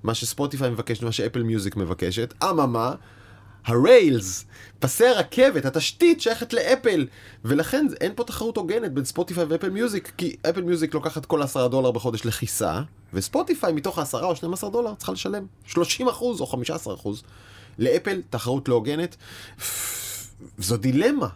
[0.03, 2.95] מה שספוטיפיי מבקשת ומה שאפל מיוזיק מבקשת, אממה,
[3.65, 4.45] ה rails,
[4.79, 7.07] פסי הרכבת, התשתית שייכת לאפל,
[7.45, 11.69] ולכן אין פה תחרות הוגנת בין ספוטיפיי ואפל מיוזיק, כי אפל מיוזיק לוקחת כל 10
[11.69, 16.95] דולר בחודש לכיסה, וספוטיפיי מתוך ה-10 או 12 דולר צריכה לשלם 30 אחוז או 15
[16.95, 17.23] אחוז.
[17.79, 19.17] לאפל תחרות לא הוגנת.
[20.59, 21.29] זו דילמה.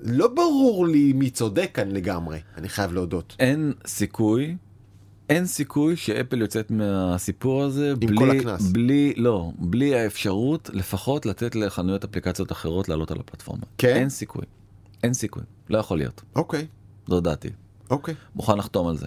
[0.00, 3.36] לא ברור לי מי צודק כאן לגמרי, אני חייב להודות.
[3.38, 4.56] אין סיכוי,
[5.28, 8.40] אין סיכוי שאפל יוצאת מהסיפור הזה בלי.
[8.72, 13.62] בלי, לא, בלי האפשרות לפחות לתת לחנויות אפליקציות אחרות לעלות על הפלטפורמה.
[13.78, 13.96] כן?
[13.96, 14.44] אין סיכוי.
[15.02, 15.42] אין סיכוי.
[15.70, 16.22] לא יכול להיות.
[16.36, 16.66] אוקיי,
[17.08, 17.48] זו דעתי.
[17.90, 18.14] אוקיי.
[18.34, 19.06] מוכן לחתום על זה.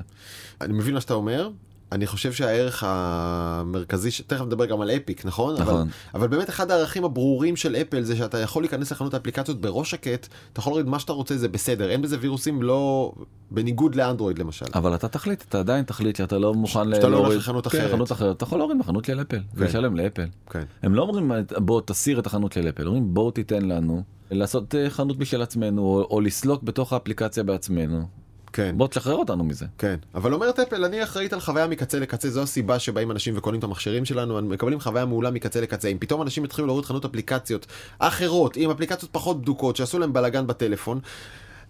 [0.62, 1.50] אני מבין מה שאתה אומר.
[1.92, 5.54] אני חושב שהערך המרכזי, ש- תכף נדבר גם על אפיק, נכון?
[5.62, 5.74] נכון.
[5.82, 5.84] אבל,
[6.16, 10.28] אבל באמת אחד הערכים הברורים של אפל זה שאתה יכול להיכנס לחנות האפליקציות בראש שקט,
[10.54, 13.12] אתה יכול להוריד מה שאתה רוצה, זה בסדר, אין בזה וירוסים לא...
[13.52, 14.66] בניגוד לאנדרואיד למשל.
[14.76, 17.78] אבל אתה תחליט, אתה עדיין תחליט שאתה לא מוכן שאתה לא הולך להוריד- לחנות כן,
[17.78, 17.92] אחרת.
[17.92, 18.36] חנות אחרת.
[18.36, 20.26] אתה יכול להוריד בחנות של אפל ולשלם לאפל.
[20.50, 20.64] כן.
[20.84, 24.90] הם לא אומרים בוא תסיר את החנות של אפל, אומרים בואו תיתן לנו לעשות אה,
[24.90, 28.08] חנות משל עצמנו או, או לסלוק בתוך האפליקציה בעצמנו.
[28.54, 28.78] כן.
[28.78, 29.66] בוא תשחרר אותנו מזה.
[29.78, 33.60] כן, אבל אומרת אפל, אני אחראית על חוויה מקצה לקצה, זו הסיבה שבאים אנשים וקונים
[33.60, 35.88] את המכשירים שלנו, מקבלים חוויה מעולה מקצה לקצה.
[35.88, 37.66] אם פתאום אנשים יתחילו להוריד חנות אפליקציות
[38.00, 41.00] אחרות, עם אפליקציות פחות בדוקות, שעשו להם בלאגן בטלפון,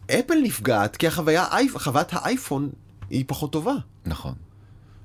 [0.06, 1.46] אפל נפגעת כי החוויה,
[1.78, 2.70] חוויית האייפון
[3.10, 3.74] היא פחות טובה.
[4.06, 4.34] נכון.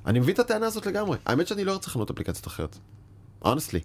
[0.07, 1.19] אני מבין את הטענה הזאת לגמרי.
[1.27, 2.79] האמת שאני לא ארצה חנות אפליקציות אחרת.
[3.44, 3.81] Honestly.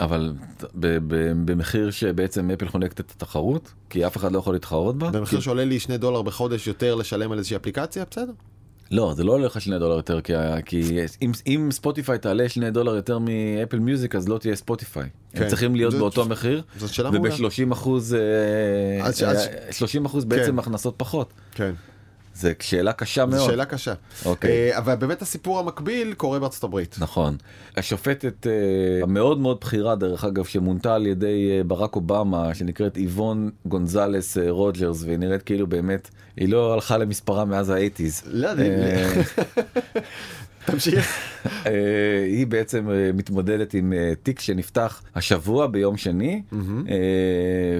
[0.00, 0.32] אבל
[0.74, 5.10] ב- ב- במחיר שבעצם אפל חונקת את התחרות כי אף אחד לא יכול להתחרות בה.
[5.10, 8.32] במחיר כי- שעולה לי שני דולר בחודש יותר לשלם על איזושהי אפליקציה, בסדר.
[8.90, 10.32] לא זה לא עולה לך שני דולר יותר כי,
[10.64, 10.82] כי
[11.22, 15.08] אם, אם ספוטיפיי תעלה שני דולר יותר מאפל מיוזיק אז לא תהיה ספוטיפיי.
[15.32, 15.42] כן.
[15.42, 17.34] הם צריכים להיות זאת- באותו מחיר שאלה מעולה.
[17.34, 20.58] וב-30 אחוז אה, אז ש- אז ש- 30 אחוז בעצם כן.
[20.58, 21.32] הכנסות פחות.
[21.54, 21.72] כן.
[22.40, 23.50] זה שאלה קשה זו מאוד.
[23.50, 23.92] שאלה קשה.
[24.24, 24.50] אוקיי.
[24.72, 26.96] אה, אבל באמת הסיפור המקביל קורה בארצות הברית.
[26.98, 27.36] נכון.
[27.76, 28.52] השופטת אה,
[29.02, 35.02] המאוד מאוד בכירה דרך אגב שמונתה על ידי אה, ברק אובמה שנקראת איבון גונזלס רוג'רס
[35.02, 38.22] והיא נראית כאילו באמת היא לא הלכה למספרה מאז ה eighties.
[38.26, 38.68] לא, אני-
[40.66, 41.12] תמשיך.
[42.26, 46.42] היא בעצם מתמודדת עם תיק שנפתח השבוע ביום שני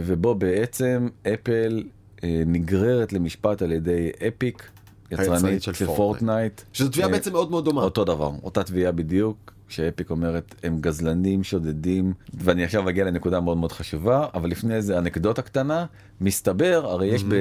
[0.04, 1.82] ובו בעצם אפל
[2.24, 4.68] נגררת למשפט על ידי אפיק
[5.10, 6.60] יצרנית של של פורטנייט.
[6.72, 7.82] שזו תביעה אה, בעצם מאוד מאוד דומה.
[7.82, 13.56] אותו דבר אותה תביעה בדיוק שאפיק אומרת הם גזלנים שודדים ואני עכשיו אגיע לנקודה מאוד
[13.56, 15.86] מאוד חשובה אבל לפני זה אנקדוטה קטנה
[16.20, 17.34] מסתבר הרי יש ב...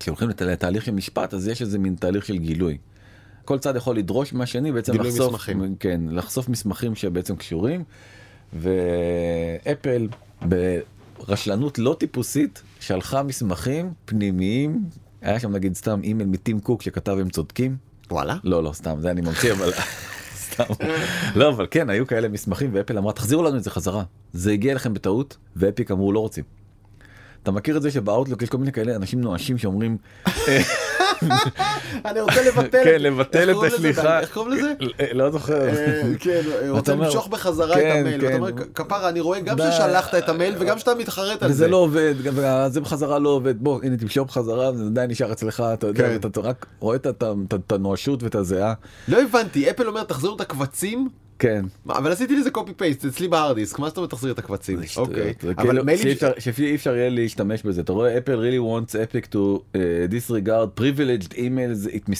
[0.00, 2.78] כשהולכים לת- לתהליך של משפט אז יש איזה מין תהליך של גילוי.
[3.44, 5.74] כל צד יכול לדרוש מהשני בעצם גילוי לחשוף מסמכים.
[5.80, 7.84] כן לחשוף מסמכים שבעצם קשורים
[8.52, 10.08] ואפל
[10.42, 14.84] ברשלנות לא טיפוסית שלחה מסמכים פנימיים
[15.22, 17.76] היה שם נגיד סתם אימייל מטים קוק שכתב הם צודקים.
[18.10, 18.36] וואלה.
[18.44, 19.72] לא לא סתם זה אני ממציא אבל
[20.44, 20.64] סתם.
[21.34, 24.74] לא אבל כן היו כאלה מסמכים ואפל אמרה תחזירו לנו את זה חזרה זה הגיע
[24.74, 26.44] לכם בטעות ואפיק אמרו לא רוצים.
[27.46, 29.96] אתה מכיר את זה שבאוטלוק יש כל מיני כאלה אנשים נואשים שאומרים
[32.04, 34.72] אני רוצה לבטל כן לבטל את השליחה איך קוראים לזה?
[35.12, 38.26] לא זוכר אה, כן, רוצה למשוך בחזרה את כן, המייל, כן.
[38.26, 39.56] ואתה אומר כפרה אני רואה גם.
[39.58, 41.68] ששלחת את המייל וגם שאתה מתחרט על וזה זה.
[41.68, 45.86] לא עובד וזה בחזרה לא עובד בוא הנה תמשוך בחזרה זה עדיין נשאר אצלך אתה
[45.86, 46.16] יודע כן.
[46.16, 48.74] אתה אתה רק רואה את הנואשות ואת הזיעה
[49.08, 51.64] לא הבנתי, אפל אומר תחזירו את הקבצים, כן.
[51.88, 54.78] אבל עשיתי לזה קופי פייסט אצלי בהארד דיסק, מה זאת אומרת תחזיר את הקבצים?
[54.96, 56.16] אוקיי, אבל כאילו מיילים...
[56.38, 59.76] שאי אפשר- יהיה להשתמש בזה אתה רואה אפל really wants epic to uh,
[60.10, 62.10] disregard privileged emails it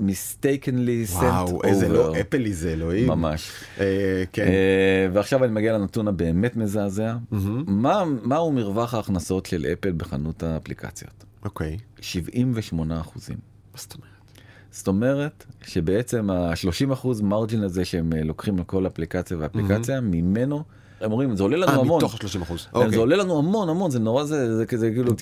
[0.00, 2.20] mistakenly sent וואו, איזה לא over.
[2.20, 3.06] אפלי זה אלוהים.
[3.06, 3.50] ממש.
[3.80, 4.42] אה, כן.
[4.46, 7.14] אה, ועכשיו אני מגיע לנתון הבאמת מזעזע
[7.66, 11.76] מה מהו מרווח ההכנסות של אפל בחנות האפליקציות אוקיי.
[12.00, 13.36] 78 אחוזים.
[13.74, 14.13] מה זאת אומרת?
[14.74, 20.62] זאת אומרת שבעצם ה-30 אחוז מרג'ין הזה שהם אה, לוקחים לכל אפליקציה ואפליקציה ממנו
[21.00, 21.98] הם אומרים זה עולה לנו אה, המון.
[21.98, 22.66] מתוך ה-30 אחוז.
[22.74, 25.12] כן, זה עולה לנו המון המון זה נורא זה זה כזה כאילו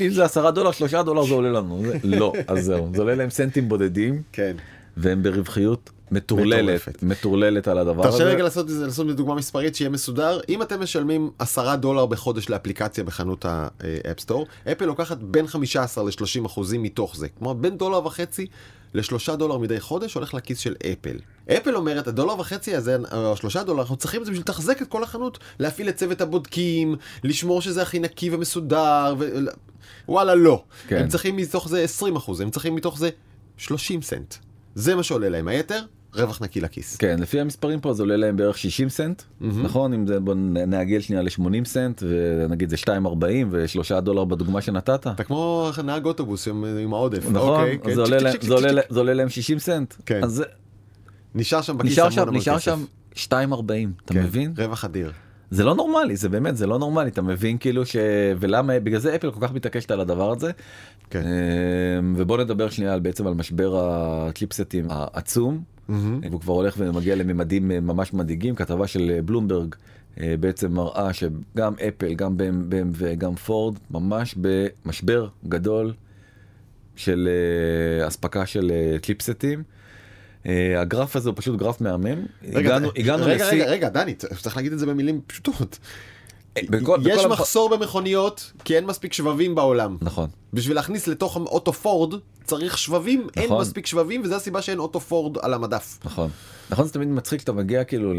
[0.00, 3.14] אם זה עשרה דולר שלושה דולר זה עולה לנו זה- לא אז זהו זה עולה
[3.14, 4.56] להם סנטים בודדים כן.
[4.96, 7.02] והם ברווחיות מטורללת.
[7.02, 8.24] מטורללת על הדבר תרשה הזה.
[8.24, 10.40] רגע לעשות את זה, לעשות דוגמה מספרית שיהיה מסודר.
[10.48, 16.04] אם אתם משלמים 10 דולר בחודש לאפליקציה בחנות ה App Store, אפל לוקחת בין 15
[16.04, 17.28] ל-30 אחוזים מתוך זה.
[17.28, 18.46] כלומר, בין דולר וחצי
[18.94, 21.16] לשלושה דולר מדי חודש הולך לכיס של אפל.
[21.50, 24.88] אפל אומרת, הדולר וחצי הזה, או שלושה דולר, אנחנו צריכים את זה בשביל לתחזק את
[24.88, 29.30] כל החנות, להפעיל את צוות הבודקים, לשמור שזה הכי נקי ומסודר, ו...
[30.08, 30.64] וואלה לא.
[30.88, 30.96] כן.
[30.96, 33.10] הם צריכים מתוך זה 20 אחוז, הם צריכים מתוך זה
[33.56, 34.34] 30 סנט.
[34.74, 35.48] זה מה שעולה להם.
[35.48, 35.80] היתר,
[36.14, 36.96] רווח נקי לכיס.
[36.96, 40.34] כן לפי המספרים פה זה עולה להם בערך 60 סנט נכון אם זה בוא
[40.66, 42.84] נעגל שנייה ל-80 סנט ונגיד זה 2.40
[43.92, 45.06] ו3 דולר בדוגמה שנתת.
[45.06, 47.26] אתה כמו נהג אוטובוס עם, עם העודף.
[47.30, 47.94] נכון אוקיי, כן.
[47.94, 50.20] זה עולה להם- צ'יק, זה עולה צ'יק, להם- זה עולה להם 60 סנט כן.
[50.24, 50.44] אז
[51.34, 52.58] נשאר שם בכיס נשאר המון המון נשאר.
[52.58, 55.12] שם 2.40 אתה כן, מבין רווח אדיר.
[55.50, 57.96] זה לא נורמלי זה באמת זה לא נורמלי אתה מבין כאילו ש...
[58.40, 60.50] ולמה בגלל זה אפל כל כך מתעקשת על הדבר הזה.
[61.10, 61.22] כן.
[61.22, 66.20] אמ, ובוא נדבר שנייה על בעצם על משבר הצ'יפסטים העצום מהמם.
[66.30, 69.74] והוא כבר הולך ומגיע לממדים אה, ממש מדאיגים כתבה של אה, בלומברג
[70.20, 72.36] אה, בעצם מראה שגם אפל גם
[72.68, 75.92] בם וגם פורד ממש במשבר גדול
[76.96, 77.28] של
[78.08, 79.62] אספקה של צ'יפסטים.
[80.76, 82.26] הגרף הזה הוא פשוט גרף מהמם.
[82.44, 83.62] רגע, הגענו, רגע, הגענו רגע, לשיא.
[83.62, 85.78] רגע, רגע, דני, צריך להגיד את זה במילים פשוטות.
[86.70, 89.96] בכל- יש בכל מחסור במכוניות כי אין מספיק שבבים בעולם.
[90.00, 90.28] נכון.
[90.52, 93.60] בשביל להכניס לתוך אוטו פורד צריך שבבים, אין נכון.
[93.60, 95.98] מספיק שבבים וזה הסיבה שאין אוטו פורד על המדף.
[96.04, 96.30] נכון.
[96.70, 98.12] נכון זה תמיד מצחיק שאתה מגיע כאילו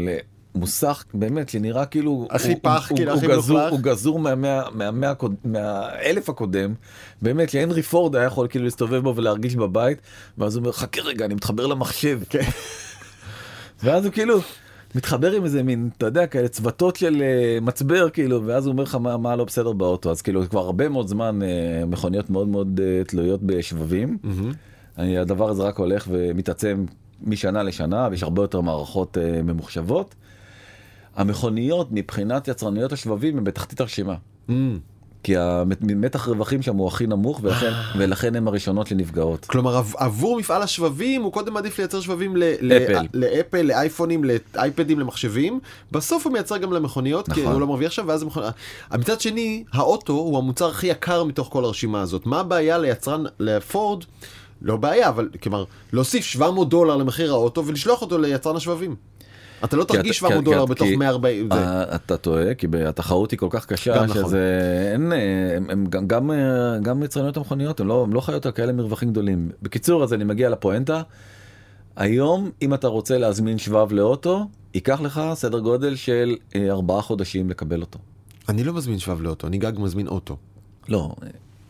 [0.54, 3.72] למוסך באמת שנראה כאילו הכי הוא- פח, הוא- כאילו, הוא הכי גזור- מלוכלך.
[3.72, 5.12] הוא גזור מהמאה מהמאה
[5.44, 6.74] מהאלף הקודם
[7.22, 9.98] באמת שהנרי פורד היה יכול כאילו להסתובב בו ולהרגיש בבית
[10.38, 12.42] ואז הוא אומר חכה רגע אני מתחבר למחשב כן.
[13.82, 14.38] ואז הוא כאילו
[14.94, 18.82] מתחבר עם איזה מין אתה יודע כאלה צוותות של אה, מצבר כאילו ואז הוא אומר
[18.82, 22.48] לך מה, מה לא בסדר באוטו אז כאילו כבר הרבה מאוד זמן אה, מכוניות מאוד
[22.48, 24.18] מאוד אה, תלויות בשבבים.
[24.98, 26.84] אני, הדבר הזה רק הולך ומתעצם
[27.22, 30.14] משנה לשנה ויש הרבה יותר מערכות ממוחשבות.
[31.16, 34.14] המכוניות מבחינת יצרניות השבבים הם בתחתית הרשימה.
[35.24, 39.44] כי המתח רווחים שם הוא הכי נמוך ולכן, ולכן הם הראשונות שנפגעות.
[39.44, 43.06] כלומר עב- עבור מפעל השבבים הוא קודם מעדיף לייצר שבבים ל- אפל.
[43.14, 44.22] לאפל, לאייפונים,
[44.54, 45.60] לאייפדים, למחשבים.
[45.92, 47.52] בסוף הוא מייצר גם למכוניות כי נכון.
[47.52, 48.42] הוא לא מרוויח שם ואז המכונ...
[48.94, 52.26] מצד שני האוטו הוא המוצר הכי יקר מתוך כל הרשימה הזאת.
[52.26, 54.04] מה הבעיה ליצרן לפורד?
[54.62, 58.96] לא בעיה אבל כלומר להוסיף 700 דולר למחיר האוטו ולשלוח אותו ליצרן השבבים.
[59.64, 61.48] אתה לא תרגיש אתה- 700 כי- דולר כי- בתוך כי- 140.
[61.52, 61.58] זה.
[61.58, 64.24] אה, אתה טועה כי התחרות היא כל כך קשה גם נכון.
[64.24, 64.40] שזה
[64.92, 65.18] אין אה,
[65.56, 66.36] הם, הם גם גם אה,
[66.82, 69.50] גם יצרניות המכוניות הם לא הם לא חיות על כאלה מרווחים גדולים.
[69.62, 71.02] בקיצור אז אני מגיע לפואנטה.
[71.96, 76.36] היום אם אתה רוצה להזמין שבב לאוטו ייקח לך סדר גודל של
[76.70, 77.98] ארבעה חודשים לקבל אותו.
[78.48, 80.36] אני לא מזמין שבב לאוטו אני גג מזמין אוטו.
[80.88, 81.14] לא,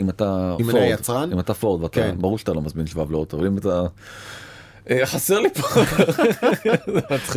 [0.00, 1.32] אם אתה אם אני פורד?
[1.32, 2.14] אם אתה פורד, ואתה, כן.
[2.18, 3.82] ברור שאתה לא מזמין שבב לאוטו, אבל אם אתה...
[4.90, 5.68] אה, חסר לי פה,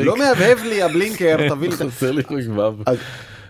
[0.04, 1.76] לא מהבהב לי הבלינקר תביא לי.
[1.76, 2.74] חסר לי פה שבב.
[2.86, 2.98] אז-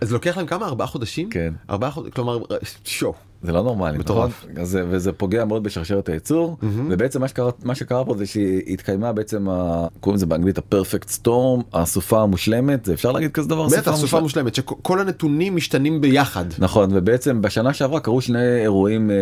[0.01, 1.29] אז לוקח להם כמה ארבעה חודשים?
[1.29, 1.53] כן.
[1.69, 2.37] ארבעה חודשים כלומר
[2.85, 3.13] שואו.
[3.43, 3.99] זה לא נורמלי, נכון?
[4.01, 4.45] מטורף.
[4.57, 6.57] אז זה- וזה פוגע מאוד בשרשרת הייצור,
[6.89, 11.61] ובעצם מה שקרה, מה שקרה פה זה שהתקיימה בעצם, ה- קוראים לזה באנגלית ה-perfect storm,
[11.73, 13.67] הסופה המושלמת, זה אפשר להגיד כזה דבר?
[13.67, 16.45] בטח סופה מושלמת שכל הנתונים משתנים ביחד.
[16.59, 19.15] נכון ובעצם בשנה שעברה קרו שני אירועים אה,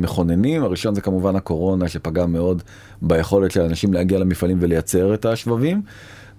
[0.00, 2.62] מכוננים הראשון זה כמובן הקורונה שפגע מאוד
[3.02, 5.82] ביכולת של אנשים להגיע למפעלים ולייצר את השבבים.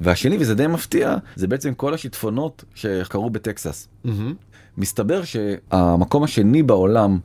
[0.01, 3.87] והשני וזה די מפתיע זה בעצם כל השיטפונות שקרו בטקסס.
[4.03, 4.33] מהמם.
[4.77, 7.17] מסתבר שהמקום השני בעולם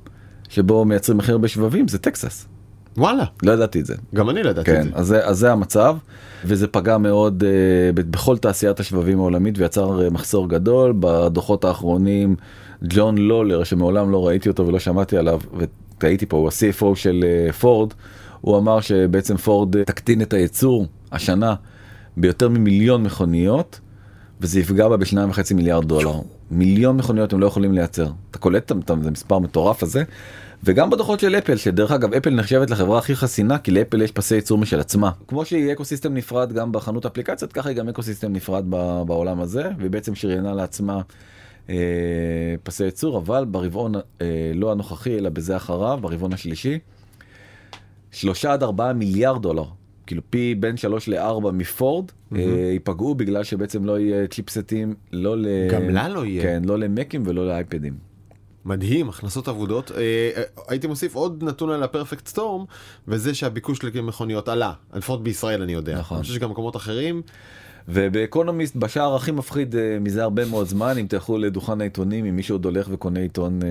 [0.48, 2.48] שבו מייצרים הכי הרבה שבבים זה טקסס.
[2.96, 3.94] וואלה, לא ידעתי את זה.
[4.14, 4.90] גם אני לא ידעתי את כן, זה.
[4.94, 5.96] אז זה, אז זה המצב,
[6.44, 10.94] וזה פגע מאוד uh, בכל תעשיית השבבים העולמית ויצר uh, מחסור גדול.
[11.00, 12.36] בדוחות האחרונים,
[12.84, 17.52] ג'ון לולר, שמעולם לא ראיתי אותו ולא שמעתי עליו, וטעיתי פה, הוא ה-CFO של uh,
[17.52, 17.94] פורד,
[18.40, 21.54] הוא אמר שבעצם פורד uh, תקטין את הייצור השנה
[22.16, 23.80] ביותר ממיליון מכוניות,
[24.40, 26.20] וזה יפגע בה בשניים וחצי מיליארד דולר.
[26.52, 28.08] מיליון מכוניות הם לא יכולים לייצר.
[28.30, 30.04] אתה קולט אותם, זה מספר מטורף הזה.
[30.64, 34.34] וגם בדוחות של אפל, שדרך אגב אפל נחשבת לחברה הכי חסינה, כי לאפל יש פסי
[34.34, 35.10] ייצור משל עצמה.
[35.28, 38.64] כמו שהיא ecosystem נפרד גם בחנות אפליקציות, ככה היא גם ecosystem נפרד
[39.06, 41.00] בעולם הזה, והיא בעצם שריינה לעצמה
[41.70, 41.74] אה,
[42.62, 46.78] פסי ייצור, אבל ברבעון אה, לא הנוכחי, אלא בזה אחריו, ברבעון השלישי,
[48.10, 49.64] שלושה עד ארבעה מיליארד דולר,
[50.12, 52.40] כאילו פי בין שלוש לארבע מפורד, אה,
[52.72, 55.46] ייפגעו בגלל שבעצם לא יהיה צ'יפסטים, לא ל...
[55.70, 56.42] גם לה לא יהיה.
[56.42, 57.94] כן, לא למקים ולא לאייפדים.
[58.64, 59.90] מדהים, הכנסות אבודות.
[59.90, 59.96] אה,
[60.36, 62.64] אה, הייתי מוסיף עוד נתון על הפרפקט סטורם,
[63.08, 65.98] וזה שהביקוש למכוניות עלה, לפחות בישראל אני יודע.
[65.98, 66.16] נכון.
[66.16, 67.22] אני חושב שגם במקומות אחרים,
[67.88, 72.54] ובאקונומיסט בשער הכי מפחיד אה, מזה הרבה מאוד זמן אם תלכו לדוכן העיתונים אם מישהו
[72.54, 73.68] עוד הולך וקונה עיתון אה,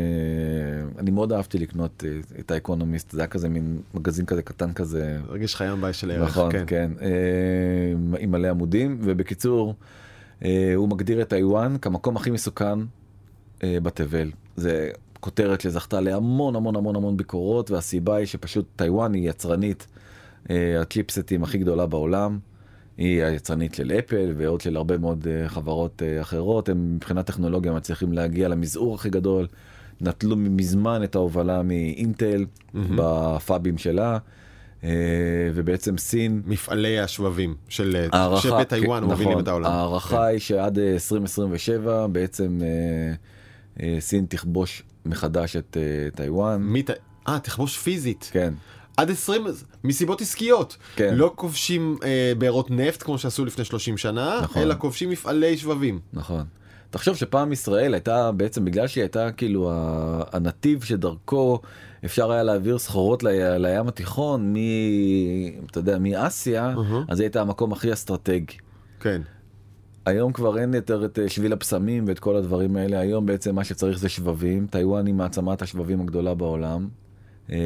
[1.00, 5.18] אני מאוד אהבתי לקנות אה, את האקונומיסט זה היה כזה מין מגזין כזה קטן כזה
[5.30, 6.30] רגש חיי בית של ערך.
[6.30, 6.92] נכון כן, כן
[8.20, 9.76] עם מלא עמודים ובקיצור
[10.76, 12.80] הוא מגדיר את טיוואן כמקום הכי מסוכן
[13.64, 19.88] בתבל זה כותרת שזכתה להמון המון המון המון ביקורות והסיבה היא שפשוט טיוואן היא יצרנית
[20.50, 22.40] הצ'יפסטים הכי גדולה בעולם.
[23.02, 27.72] היא היצרנית של אפל ועוד של הרבה מאוד אה, חברות אה, אחרות הם מבחינת טכנולוגיה
[27.74, 29.48] מצליחים להגיע למזעור הכי גדול.
[30.02, 34.18] נטלו מזמן את ההובלה מאינטל בפאבים שלה
[34.84, 34.90] אה,
[35.54, 39.72] ובעצם סין מפעלי השבבים של הערכה, שבטיוואן כן, מובילים נכון, את העולם.
[39.72, 42.60] ההערכה היא שעד אה, 2027 בעצם
[44.00, 45.78] סין תכבוש מחדש את
[46.16, 46.62] טיוואן.
[47.28, 48.30] אה, תכבוש פיזית.
[48.32, 48.54] כן.
[48.98, 49.44] עד 20,
[49.84, 50.78] מסיבות עסקיות.
[50.96, 51.16] כן.
[51.16, 54.62] לא כובשים אה, בארות נפט כמו שעשו לפני 30 שנה, נכון.
[54.62, 56.00] אלא כובשים מפעלי שבבים.
[56.14, 56.44] נכון.
[56.90, 59.72] תחשוב שפעם ישראל הייתה בעצם בגלל שהיא הייתה כאילו
[60.34, 61.60] הנתיב שדרכו
[62.06, 64.58] אפשר היה להעביר סחורות לי, לים התיכון מ...
[65.72, 67.04] אתה יודע, מאסיה, אהה.
[67.08, 68.58] אז היא הייתה המקום הכי אסטרטגי.
[69.00, 69.22] כן.
[70.06, 73.64] היום כבר אין יותר את אה, שביל הפסמים ואת כל הדברים האלה, היום בעצם מה
[73.64, 76.88] שצריך זה שבבים, טיוואן היא מעצמת השבבים הגדולה בעולם.
[77.52, 77.58] אה,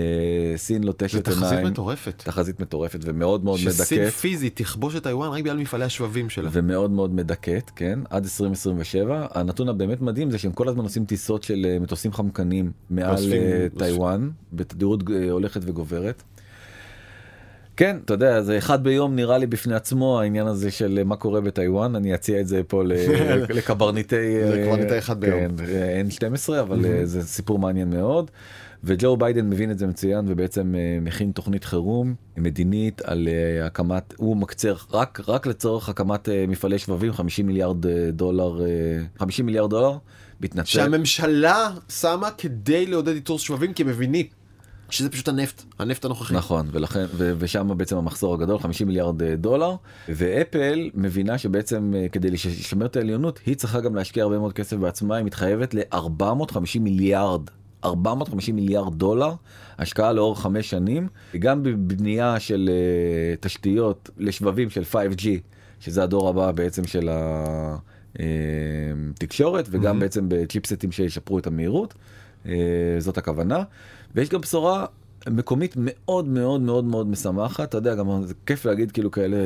[0.56, 2.24] סין זו לוטשת תחזית עיניים, מטורפת.
[2.26, 4.14] תחזית מטורפת ומאוד מאוד שסין מדכאת.
[4.14, 6.50] פיזית תכבוש את טיוואן רק בגלל מפעלי השבבים שלה.
[6.52, 9.28] ומאוד מאוד מדכאת, כן, עד 2027.
[9.32, 13.68] הנתון הבאמת מדהים זה שהם כל הזמן עושים טיסות של אה, מטוסים חמקנים מעל אה.
[13.78, 16.24] טיוואן, בתדירות הולכת וגוברת.
[17.78, 21.42] כן, אתה יודע, זה אחד ביום נראה לי בפני עצמו העניין הזה של מה קורה
[21.42, 22.84] בטיוואן, אני אציע את זה פה
[23.58, 24.16] לקברניטי...
[24.48, 25.58] זה אה, קברניטי אחד ביום.
[25.58, 28.32] כן, אה, N12, אבל זה סיפור מעניין מאוד.
[28.86, 34.14] וג'ו ביידן מבין את זה מצוין ובעצם אה, מכין תוכנית חירום מדינית על אה, הקמת,
[34.18, 38.68] הוא מקצר רק, רק לצורך הקמת אה, מפעלי שבבים 50 מיליארד דולר, אה,
[39.20, 39.98] 50 מיליארד דולר,
[40.42, 40.66] מתנצל.
[40.70, 44.26] שהממשלה שמה כדי לעודד ייצור שבבים כי הם מבינים
[44.90, 46.34] שזה פשוט הנפט, הנפט הנוכחי.
[46.36, 49.76] נכון ולכן ו- ושם בעצם המחזור הגדול 50 מיליארד דולר
[50.10, 54.78] ואפל מבינה שבעצם כדי לש- לשמר את העליונות היא צריכה גם להשקיע הרבה מאוד כסף
[54.78, 57.42] בעצמה היא מתחייבת ל-450 מיליארד
[57.86, 59.34] 450 מיליארד דולר
[59.78, 61.08] השקעה לאורך חמש שנים
[61.40, 65.26] גם בבנייה של אה, תשתיות לשבבים של 5G
[65.80, 67.10] שזה הדור הבא בעצם של
[68.20, 71.94] התקשורת וגם בעצם בצ'יפסטים שישפרו את המהירות
[72.46, 72.54] אה,
[73.00, 73.64] זאת הכוונה.
[74.16, 74.86] ויש גם בשורה
[75.30, 79.38] מקומית מאוד מאוד מאוד מאוד משמחת אתה יודע גם זה כיף להגיד כאילו כאלה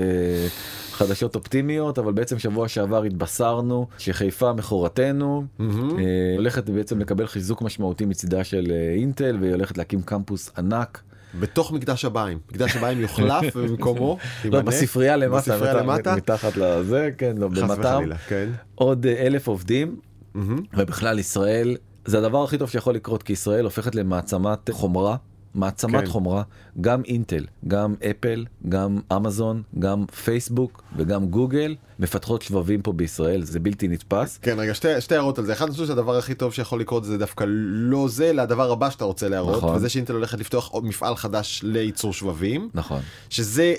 [0.92, 6.00] חדשות אופטימיות אבל בעצם שבוע שעבר התבשרנו שחיפה מכורתנו מהמם.
[6.00, 11.02] אה, הולכת בעצם לקבל חיזוק משמעותי מצידה של אה, אינטל והיא הולכת להקים קמפוס ענק
[11.40, 12.40] בתוך מקדש הביים.
[12.52, 14.62] מקדש הביים יוחלף ובמקומו לא.
[14.62, 16.16] בספרייה למטה, בספרייה למטה?
[16.16, 18.50] מתחת לזה כן לא וחלילה, כן.
[18.76, 19.96] עוד אה, אלף עובדים
[20.34, 20.62] מהמם.
[20.78, 25.16] ובכלל ישראל זה הדבר הכי טוב שיכול לקרות כי ישראל הופכת למעצמת חומרה.
[25.56, 26.06] מעצמת כן.
[26.06, 26.44] חומרה
[26.82, 33.60] גם אינטל גם אפל גם אמזון גם פייסבוק וגם גוגל מפתחות שבבים פה בישראל זה
[33.60, 36.54] בלתי נתפס כן רגע שתי, שתי הערות על זה אחד אני חושב שהדבר הכי טוב
[36.54, 39.76] שיכול לקרות זה דווקא לא זה אלא הדבר הבא שאתה רוצה להראות נכון.
[39.76, 43.76] וזה שאינטל הולכת לפתוח מפעל חדש לייצור שבבים נכון שזה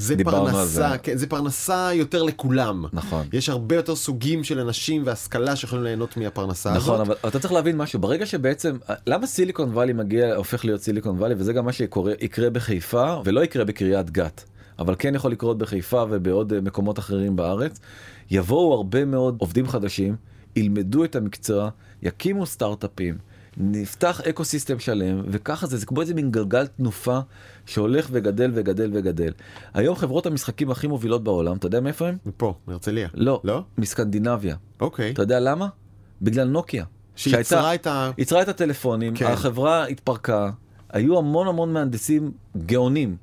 [0.00, 0.98] זה פרנסה זה.
[1.02, 3.26] כן, זה פרנסה יותר לכולם נכון.
[3.32, 7.06] יש הרבה יותר סוגים של אנשים והשכלה שיכולים ליהנות מהפרנסה נכון הזאת.
[7.06, 11.34] אבל אתה צריך להבין משהו ברגע שבעצם למה סיליקון וואלי מגיע הופך להיות סיליקון וואלי
[11.38, 14.44] וזה גם מה שיקרה יקרה בחיפה ולא יקרה בקריית גת
[14.78, 17.80] אבל כן יכול לקרות בחיפה ובעוד אה, מקומות אחרים בארץ
[18.30, 20.16] יבואו הרבה מאוד עובדים חדשים
[20.56, 21.70] ילמדו את המקצוע
[22.02, 23.18] יקימו סטארט-אפים
[23.56, 27.18] נפתח אקו סיסטם שלם וככה זה זה כמו איזה מין גלגל תנופה
[27.66, 29.32] שהולך וגדל וגדל וגדל.
[29.74, 32.16] היום חברות המשחקים הכי מובילות בעולם אתה יודע מאיפה הם?
[32.26, 33.08] מפה, מהרצליה.
[33.14, 33.62] לא, לא?
[33.78, 34.56] מסקנדינביה.
[34.80, 35.10] אוקיי.
[35.10, 35.68] אתה יודע למה?
[36.22, 36.84] בגלל נוקיה.
[37.16, 38.10] שיצרה את ה...
[38.18, 39.26] יצרה את הטלפונים, כן.
[39.26, 40.50] החברה התפרקה,
[40.92, 42.32] היו המון המון מהנדסים
[42.66, 43.16] גאונים.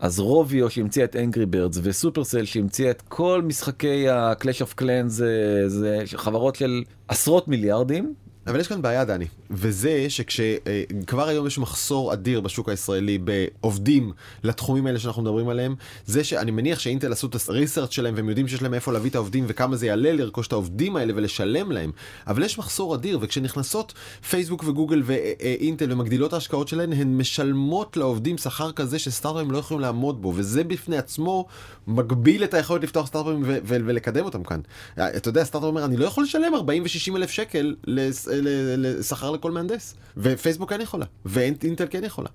[0.00, 5.64] אז רוביו שהמציאה את אנגרי ברדס וסופרסל שהמציאה את כל משחקי ה-Clash of Clans זה,
[5.66, 8.14] זה חברות של עשרות מיליארדים.
[8.46, 14.12] אבל יש כאן בעיה דני וזה שכשכבר היום יש מחסור אדיר בשוק הישראלי בעובדים
[14.44, 15.74] לתחומים האלה שאנחנו מדברים עליהם
[16.06, 19.14] זה שאני מניח שאינטל עשו את הריסרצ' שלהם והם יודעים שיש להם איפה להביא את
[19.14, 21.90] העובדים וכמה זה יעלה לרכוש את העובדים האלה ולשלם להם
[22.26, 23.92] אבל יש מחסור אדיר וכשנכנסות
[24.30, 30.22] פייסבוק וגוגל ואינטל ומגדילות ההשקעות שלהן הן משלמות לעובדים שכר כזה שסטארט-אפים לא יכולים לעמוד
[30.22, 31.46] בו וזה בפני עצמו
[31.86, 34.60] מגביל את היכולת לפתוח סטארט-אפים ולקדם אותם כאן.
[34.98, 37.74] אתה יודע סטארט-אפ אומר אני לא יכול לשלם 40 ו-60 אלף שקל
[38.32, 42.28] ל- לשכר לכל מהנדס ופייסבוק כן יכולה ואינטל כן יכולה.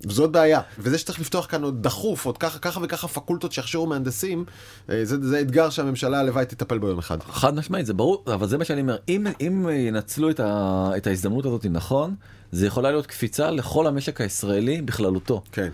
[0.00, 4.44] זאת בעיה וזה שצריך לפתוח כאן עוד דחוף עוד ככה ככה וככה פקולטות שיכשירו מהנדסים
[4.90, 7.22] אה, זה, זה אתגר שהממשלה הלוואי תטפל בו יום אחד.
[7.22, 11.06] חד משמעית זה ברור אבל זה מה שאני אומר אם אם ינצלו את, ה, את
[11.06, 12.14] ההזדמנות הזאת נכון
[12.52, 15.42] זה יכולה להיות קפיצה לכל המשק הישראלי בכללותו.
[15.52, 15.68] כן.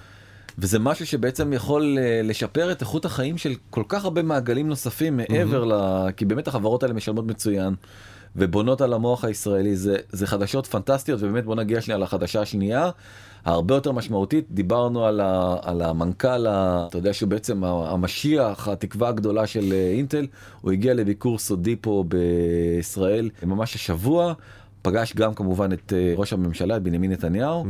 [0.59, 5.17] וזה משהו שבעצם יכול אה, לשפר את איכות החיים של כל כך הרבה מעגלים נוספים
[5.17, 5.75] מעבר ל...
[6.17, 7.75] כי באמת החברות האלה משלמות מצוין
[8.37, 9.77] ובונות על המוח הישראלי.
[9.77, 12.91] זה זה חדשות פנטסטיות ובאמת בוא נגיע שנייה לחדשה השנייה.
[13.45, 14.47] הרבה יותר משמעותית.
[14.51, 19.91] דיברנו על, ה, על המנכ"ל ה- אתה יודע שהוא בעצם המשיח התקווה הגדולה של אה,
[19.97, 20.27] אינטל.
[20.61, 24.33] הוא הגיע לביקור סודי פה בישראל ממש השבוע.
[24.83, 27.65] פגש גם כמובן את אה, ראש הממשלה את בנימין נתניהו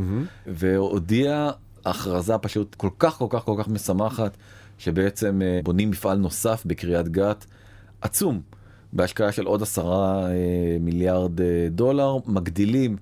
[0.47, 1.49] והודיע
[1.85, 4.37] הכרזה פשוט כל כך כל כך כל כך משמחת
[4.77, 7.45] שבעצם אה, בונים מפעל נוסף בקריית גת
[8.01, 8.41] עצום
[8.93, 12.97] בהשקעה של עוד עשרה אה, מיליארד אה, דולר מגדילים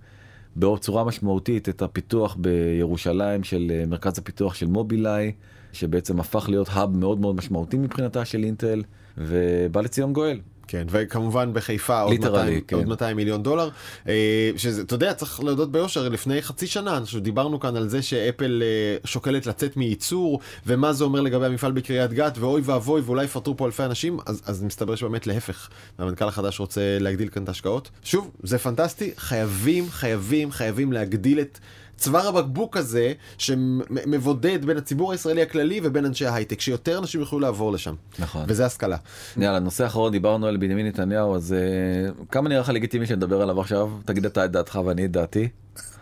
[0.58, 5.32] בצורה משמעותית את הפיתוח בירושלים של אה, מרכז הפיתוח של מובילאיי
[5.74, 8.84] שבעצם הפך להיות האב מאוד מאוד משמעותי מבחינתה של אינטל
[9.18, 10.40] ובא לציון גואל.
[10.72, 12.76] כן, וכמובן בחיפה עוד Literally, 200, כן.
[12.76, 13.70] עוד 200 מיליון דולר,
[14.08, 18.64] אה, שזה, אתה יודע, צריך להודות ביושר, לפני חצי שנה, דיברנו כאן על זה שאפל
[18.66, 23.58] אה, שוקלת לצאת מייצור, ומה זה אומר לגבי המפעל בקריית גת, ואוי ואבוי, ואולי יפטרו
[23.58, 27.90] פה אלפי אנשים, אז, אז מסתבר שבאמת להפך, המנכ"ל החדש רוצה להגדיל כאן את ההשקעות.
[28.04, 31.60] שוב, זה פנטסטי, חייבים, חייבים, חייבים להגדיל את...
[32.02, 37.72] צוואר הבקבוק הזה שמבודד בין הציבור הישראלי הכללי ובין אנשי ההייטק, שיותר אנשים יוכלו לעבור
[37.72, 37.96] לשם.
[38.20, 38.46] נכון.
[38.48, 38.98] וזה השכלה.
[39.38, 43.62] יאללה נושא אחרון דיברנו על בנימין נתניהו אז אה, כמה נראה לך לגיטימי שנדבר עליו
[43.62, 45.48] עכשיו תגיד אתה את דעתך ואני את דעתי.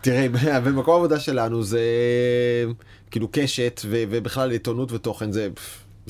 [0.01, 0.27] תראה,
[0.65, 1.81] במקום העבודה שלנו זה
[3.11, 5.47] כאילו קשת ובכלל עיתונות ותוכן זה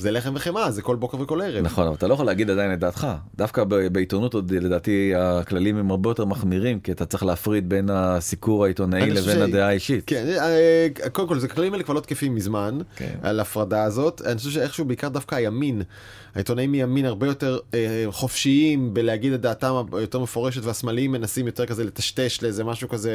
[0.00, 1.64] זה לחם וחמאה זה כל בוקר וכל ערב.
[1.64, 5.90] נכון אבל אתה לא יכול להגיד עדיין את דעתך דווקא בעיתונות עוד לדעתי הכללים הם
[5.90, 10.04] הרבה יותר מחמירים כי אתה צריך להפריד בין הסיקור העיתונאי לבין ש- הדעה האישית.
[10.06, 13.14] כן, אה, קודם כל הכללים האלה כבר לא תקפים מזמן כן.
[13.22, 15.82] על ההפרדה הזאת אני חושב שאיכשהו בעיקר דווקא הימין
[16.34, 17.78] העיתונאים מימין הרבה יותר אה,
[18.10, 23.12] חופשיים בלהגיד את דעתם היותר מפורשת והשמאליים מנסים יותר כזה לטשטש לאיזה משהו כזה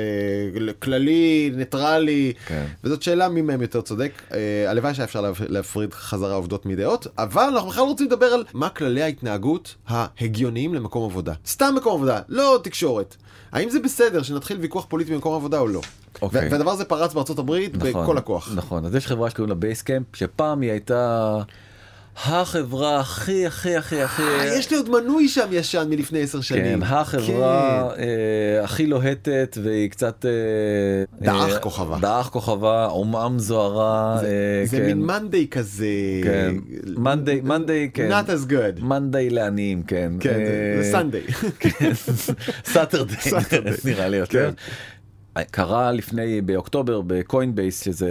[0.79, 2.65] כללי ניטרלי כן.
[2.83, 4.39] וזאת שאלה מי מהם יותר צודק אה,
[4.71, 8.69] הלוואי שהיה אפשר להפ- להפריד חזרה עובדות מדעות אבל אנחנו בכלל רוצים לדבר על מה
[8.69, 13.15] כללי ההתנהגות ההגיוניים למקום עבודה סתם מקום עבודה לא תקשורת
[13.51, 15.81] האם זה בסדר שנתחיל ויכוח פוליטי במקום עבודה או לא.
[16.21, 16.47] אוקיי.
[16.47, 18.51] ו- והדבר הזה פרץ בארצות הברית בכל הכוח.
[18.55, 21.37] נכון אז יש חברה שקוראים לה בייסקאמפ שפעם היא הייתה
[22.23, 26.79] החברה הכי הכי הכי הכי אה, יש לי עוד מנוי שם ישן מלפני עשר שנים.
[26.79, 28.01] כן, החברה כן.
[28.03, 30.31] אה, הכי לוהטת והיא קצת אה,
[31.21, 31.97] דעך אה, כוכבה.
[32.01, 35.85] דעך כוכבה עומעם זוהרה זה, אה, זה כן, מין מאנדיי כזה.
[36.23, 36.55] כן,
[36.97, 38.83] מאנדיי מאנדיי כן Not as good.
[38.83, 41.21] מאנדיי לעניים כן כן, אה, זה Sunday.
[42.65, 43.81] Saturday Saturday.
[43.85, 44.51] נראה לי יותר.
[44.55, 44.61] כן.
[45.43, 48.09] קרה לפני באוקטובר בקוינבייס שזה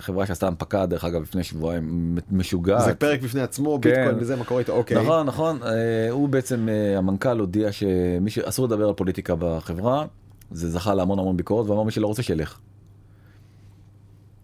[0.00, 2.84] חברה שעשתה הנפקה דרך אגב לפני שבועיים משוגעת.
[2.84, 3.90] זה פרק בפני עצמו, כן.
[3.90, 5.02] ביטקוין וזה, מה קורה איתו, אוקיי.
[5.02, 5.70] נכון נכון אה,
[6.10, 10.06] הוא בעצם אה, המנכ"ל הודיע שמי שאסור לדבר על פוליטיקה בחברה
[10.50, 12.58] זה זכה להמון המון ביקורת ואמר מי שלא רוצה שילך.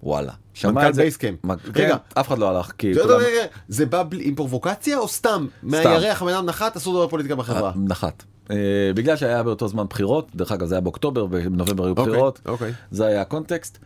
[0.02, 0.32] וואלה.
[0.64, 1.44] מנכ"ל את זה- בייסקאמפ.
[1.44, 1.58] מ- רגע.
[1.74, 3.20] כן, אף אחד לא הלך כי זה- כולם-
[3.68, 5.46] זה- בא עם פרובוקציה או סתם?
[5.62, 7.68] מהירח הבן אדם נחת, אסור לדבר פוליטיקה בחברה.
[7.70, 8.22] אה, נחת.
[8.50, 8.56] אה,
[8.94, 12.72] בגלל שהיה באותו זמן בחירות דרך אגב זה היה באוקטובר בנובמבר היו אוקיי, בחירות אוקיי.
[12.90, 13.78] זה היה הקונטקסט.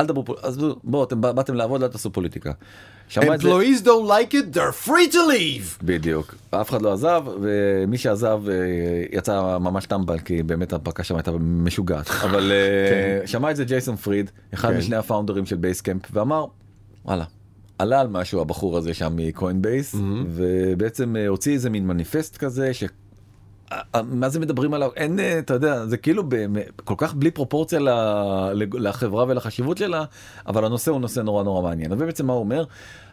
[0.00, 2.52] אל תדברו אז בואו אתם בא- באתם לעבוד אל תעשו פוליטיקה.
[3.14, 5.82] Employees don't like it, they're free to leave.
[5.84, 8.54] בדיוק אף אחד לא עזב ומי שעזב אה,
[9.12, 13.96] יצא ממש טמבל כי באמת ההנפקה שם הייתה משוגעת אבל אה, שמע את זה ג'ייסון
[13.96, 14.78] פריד אחד כן.
[14.78, 16.44] משני הפאונדרים של בייסקאמפ ואמר
[17.04, 17.24] וואלה.
[17.78, 19.94] עלה על משהו הבחור הזה שם מקוינבייס
[20.28, 22.88] ובעצם אה, הוציא איזה מין מניפסט כזה אה,
[24.04, 26.22] מה זה מדברים עליו אין אה, אתה יודע זה כאילו
[26.84, 27.78] כל כך בלי פרופורציה
[28.54, 30.04] לחברה ולחשיבות שלה
[30.46, 32.64] אבל הנושא הוא נושא נורא נורא מעניין ובעצם מה הוא אומר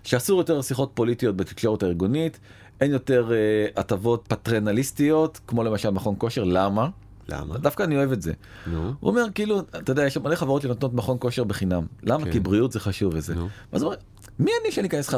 [0.04, 2.40] שאסור יותר שיחות פוליטיות בתקשורת הארגונית
[2.82, 6.90] אין יותר אה, הטבות פטרנליסטיות כמו למשל מכון כושר למה
[7.30, 7.58] למה?
[7.58, 8.34] דווקא אני אוהב את זה.
[8.68, 8.94] נו.
[9.00, 12.32] הוא אומר כאילו אתה יודע יש מלא חברות שנותנות מכון כושר בחינם למה כן.
[12.32, 13.36] כי בריאות זה חשוב וזה.
[13.36, 13.48] נו.
[13.72, 14.02] אז הוא אומר
[14.40, 15.16] מי אני שאני אכנס לך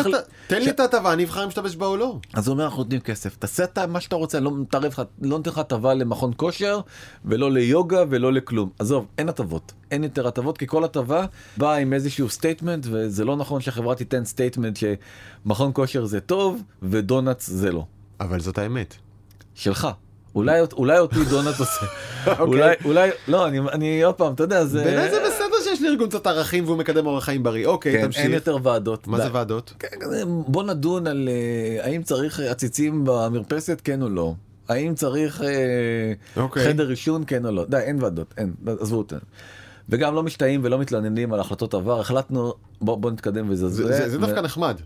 [0.00, 2.18] אתה- אחל- תן לי את ההטבה, אני אבחר אם משתמש בה או לא.
[2.34, 3.36] אז הוא אומר אנחנו נותנים כסף.
[3.36, 4.50] תעשה אתה מה שאתה רוצה אני לא
[5.22, 6.80] לא נותן לך הטבה למכון כושר
[7.24, 8.70] ולא ליוגה ולא לכלום.
[8.78, 9.72] עזוב אין הטבות.
[9.90, 11.26] אין יותר הטבות כי כל הטבה
[11.56, 17.46] באה עם איזשהו statement וזה לא נכון שהחברה תיתן statement שמכון כושר זה טוב ומקדונלדס
[17.50, 17.84] זה לא.
[18.20, 18.94] אבל זאת האמת.
[19.54, 19.88] שלך.
[20.34, 21.86] אולי אולי אותי מקדונלדס עושה.
[22.40, 25.16] אולי אולי לא אני אני עוד פעם אתה יודע זה בעיניי זה
[25.76, 27.66] שיש לארגון קצת ערכים והוא מקדם אורח חיים בריא.
[27.66, 28.30] אוקיי, כן, אין תמשיך.
[28.30, 29.06] יותר ועדות.
[29.06, 29.22] מה די.
[29.24, 29.72] זה ועדות?
[29.78, 29.88] כן,
[30.46, 34.34] בוא נדון על אה, האם צריך עציצים במרפסת כן או לא.
[34.68, 36.12] האם צריך אה,
[36.42, 36.64] אוקיי.
[36.64, 37.64] חדר עישון כן או לא.
[37.68, 39.18] די אין ועדות אין עזבו אותנו.
[39.88, 44.08] וגם לא משתאים ולא מתלוננים על החלטות עבר החלטנו בוא בוא נתקדם וזה זה- זה
[44.08, 44.76] זה דווקא נחמד.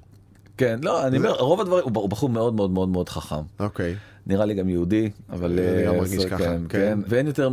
[0.60, 3.94] כן לא אני אומר רוב הדברים הוא בחור מאוד מאוד מאוד מאוד חכם אוקיי.
[4.26, 6.78] נראה לי גם יהודי אבל אני גם אה, מרגיש ככה, כן, כן.
[6.78, 7.48] כן ואין יותר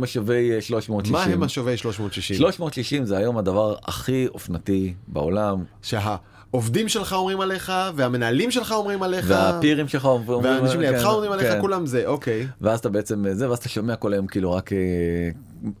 [0.56, 2.36] אה, 360 מה הם השווי 360?
[2.36, 9.26] 360 זה היום הדבר הכי אופנתי בעולם שהעובדים שלך אומרים עליך והמנהלים שלך אומרים עליך
[9.28, 11.54] והפירים שלך אומרים והאנשים לידך כן, אומרים עליך.
[11.60, 12.46] כולם זה אוקיי.
[12.60, 14.78] ואז אתה בעצם זה ואז אתה שומע כל היום כאילו רק אה,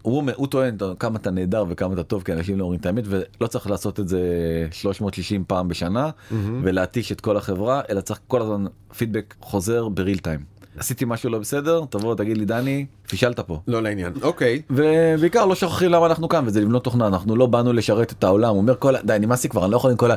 [0.02, 2.86] הוא, אומר- הוא טוען כמה אתה נהדר וכמה אתה טוב כי אנשים לא אומרים את
[2.86, 4.20] האמת ולא צריך לעשות את זה
[4.72, 6.10] 360 פעם בשנה
[6.62, 8.64] ולהתיש את כל החברה אלא צריך כל הזמן
[8.98, 10.57] פידבק חוזר בריל טיים.
[10.78, 13.60] עשיתי משהו לא בסדר תבוא תגיד לי דני פישלת פה.
[13.68, 14.12] לא לעניין.
[14.22, 14.62] אוקיי.
[14.70, 18.56] ובעיקר לא שוכחים למה אנחנו כאן וזה לבנות תוכנה אנחנו לא באנו לשרת את העולם
[18.56, 20.14] אומר כל ה- די נמאס לי כבר אני לא יכול עם כל ה...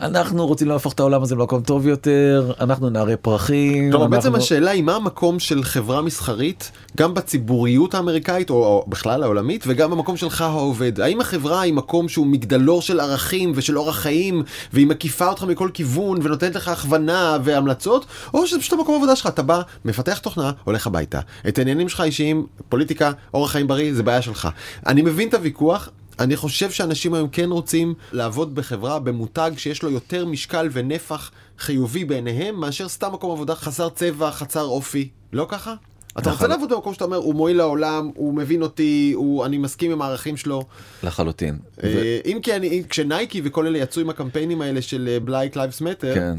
[0.00, 3.90] אנחנו רוצים להפוך את העולם הזה למקום טוב יותר אנחנו נערי פרחים.
[3.90, 4.06] כלומר.
[4.06, 9.90] בעצם השאלה היא מה המקום של חברה מסחרית גם בציבוריות האמריקאית או, בכלל העולמית וגם
[9.90, 11.00] במקום שלך העובד.
[11.00, 14.42] האם החברה היא מקום שהוא מגדלור של ערכים ושל אורח חיים
[14.72, 19.26] והיא מקיפה אותך מכל כיוון ונותנת לך הכוונה והמלצות או שזה פשוט המקום העבודה שלך
[19.26, 19.60] אתה בא
[20.00, 24.48] מפתח תוכנה הולך הביתה את העניינים שלך אישיים פוליטיקה אורח חיים בריא זה בעיה שלך.
[24.86, 25.88] אני מבין את הוויכוח
[26.20, 32.04] אני חושב שאנשים היום כן רוצים לעבוד בחברה במותג שיש לו יותר משקל ונפח חיובי
[32.04, 35.08] בעיניהם מאשר סתם מקום עבודה חסר צבע, חסר אופי.
[35.32, 35.74] לא ככה?
[36.12, 36.50] אתה רוצה נכון.
[36.50, 40.36] לעבוד במקום שאתה אומר הוא מועיל לעולם, הוא מבין אותי, הוא, אני מסכים עם הערכים
[40.36, 40.64] שלו.
[41.02, 41.58] לחלוטין.
[41.82, 46.14] ו- אה, אם כי אני, כשנייקי וכל אלה יצאו עם הקמפיינים האלה של Lives Matter,
[46.14, 46.38] כן.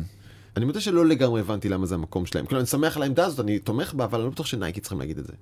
[0.57, 2.45] אני מודה שלא לגמרי הבנתי למה זה המקום שלהם.
[2.45, 4.99] כאילו אני שמח על העמדה הזאת, אני תומך בה, אבל אני לא בטוח שנייקי צריכים
[4.99, 5.33] להגיד את זה.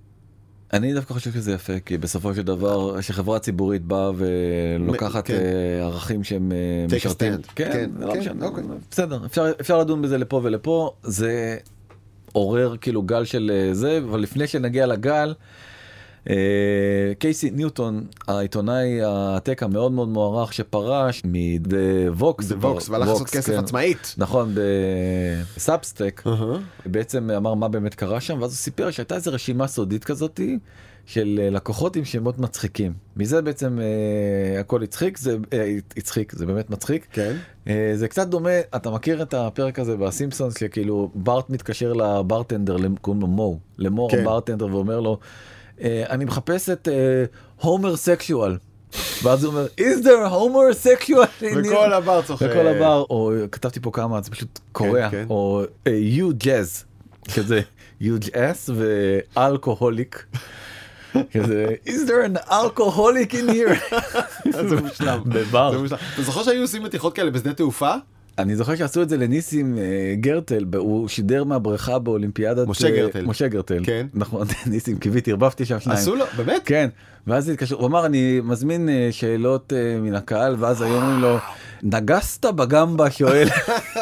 [0.73, 5.33] אני דווקא חושב שזה יפה כי בסופו של דבר שחברה ציבורית באה ולוקחת כן.
[5.33, 7.33] אה, ערכים שהם אה, משרתים.
[7.55, 8.45] כן, כן, לא כן, משנה.
[8.45, 8.63] אוקיי.
[8.91, 11.57] בסדר אפשר אפשר לדון בזה לפה ולפה זה
[12.31, 15.33] עורר כאילו גל של אה, זה אבל לפני שנגיע לגל.
[16.29, 16.35] אה,
[17.19, 24.15] קייסי ניוטון העיתונאי הטק המאוד מאוד מוערך שפרש מווקס זה ווקס, והלך לעשות כסף עצמאית.
[24.17, 24.55] נכון
[25.55, 26.23] בסאבסטק
[26.85, 30.59] בעצם אמר מה באמת קרה שם ואז הוא סיפר שהייתה איזה רשימה סודית כזאתי
[31.05, 36.45] של אה, לקוחות עם שמות מצחיקים מזה בעצם אה, הכל הצחיק זה אה, הצחיק זה
[36.45, 37.35] באמת מצחיק כן.
[37.67, 43.21] אה, זה קצת דומה אתה מכיר את הפרק הזה בסימפסונס שכאילו בארט מתקשר לברטנדר קוראים
[43.21, 44.19] לו מו למור כן.
[44.19, 45.17] הברטנדר ואומר לו "אה,
[46.09, 46.87] אני מחפש את
[47.61, 48.57] הומר סקשואל.
[49.23, 52.47] ואז הוא אומר is there homer sexual in וכל here?" הבר צוחק.
[52.51, 55.25] וכל הבר או כתבתי פה כמה זה פשוט קורע כן.
[55.29, 56.85] או יו ג'אז
[57.35, 57.61] כזה
[58.01, 58.73] יו ג'אז
[59.35, 60.25] ואלכוהוליק.
[61.31, 63.95] כזה is there an alcoholic in here
[64.69, 65.21] זה מושלם.
[65.25, 65.85] בבר.
[66.13, 67.93] אתה זוכר שהיו עושים מתיחות כאלה בשדה תעופה?
[68.39, 73.25] אני זוכר שעשו את זה לניסים אה, גרטל הוא שידר מהבריכה באולימפיאדת משה אה, גרטל.
[73.25, 74.07] משה גרטל כן.
[74.13, 76.61] נכון ניסים קיוויתי ערבבתי שם שניים עשו לו, באמת?
[76.65, 76.89] כן
[77.27, 81.37] ואז התקשר הוא אמר אני מזמין אה, שאלות מן הקהל ואז היו אומרים לו
[81.83, 83.47] נגסת בגמבה שואל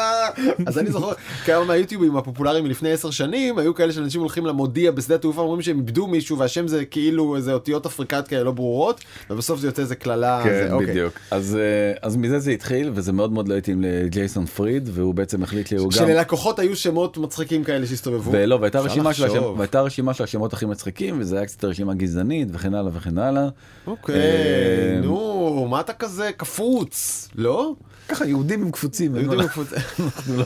[0.66, 1.12] אז אני זוכר
[1.44, 5.76] כמה מהיוטיובים הפופולריים מלפני עשר שנים היו כאלה שאנשים הולכים למודיע בשדה תעופה אומרים שהם
[5.78, 9.00] איבדו מישהו והשם זה כאילו איזה אותיות אפריקאיות כאלה לא ברורות
[9.30, 10.40] ובסוף זה יוצא איזה קללה.
[10.44, 10.86] כן זה- אוקיי.
[10.86, 15.14] בדיוק אז אה, אז מזה זה התחיל וזה מאוד מאוד לא התאים לג'ייסון פריד והוא
[15.14, 18.30] בעצם החליט לי הוא גם שללקוחות היו שמות מצחיקים כאלה שהסתובבו.
[18.34, 19.38] ולא והייתה אפשר רשימה של לחשוב.
[19.52, 23.18] השם- והייתה רשימה של השמות הכי מצחיקים וזה היה קצת רשימה גזענית וכן הלאה וכן
[23.18, 23.48] הלאה.
[23.86, 27.28] אוקיי, אה, נו, מה אתה כזה קפוץ?
[27.34, 27.67] לא?
[28.08, 29.16] ככה יהודים הם קפוצים.
[29.16, 29.62] יהודים אנחנו
[30.36, 30.44] לא-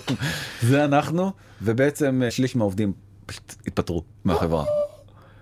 [0.63, 1.33] זה אנחנו
[1.63, 2.93] ובעצם אה, שליש מהעובדים
[3.27, 4.65] פשוט התפטרו מהחברה.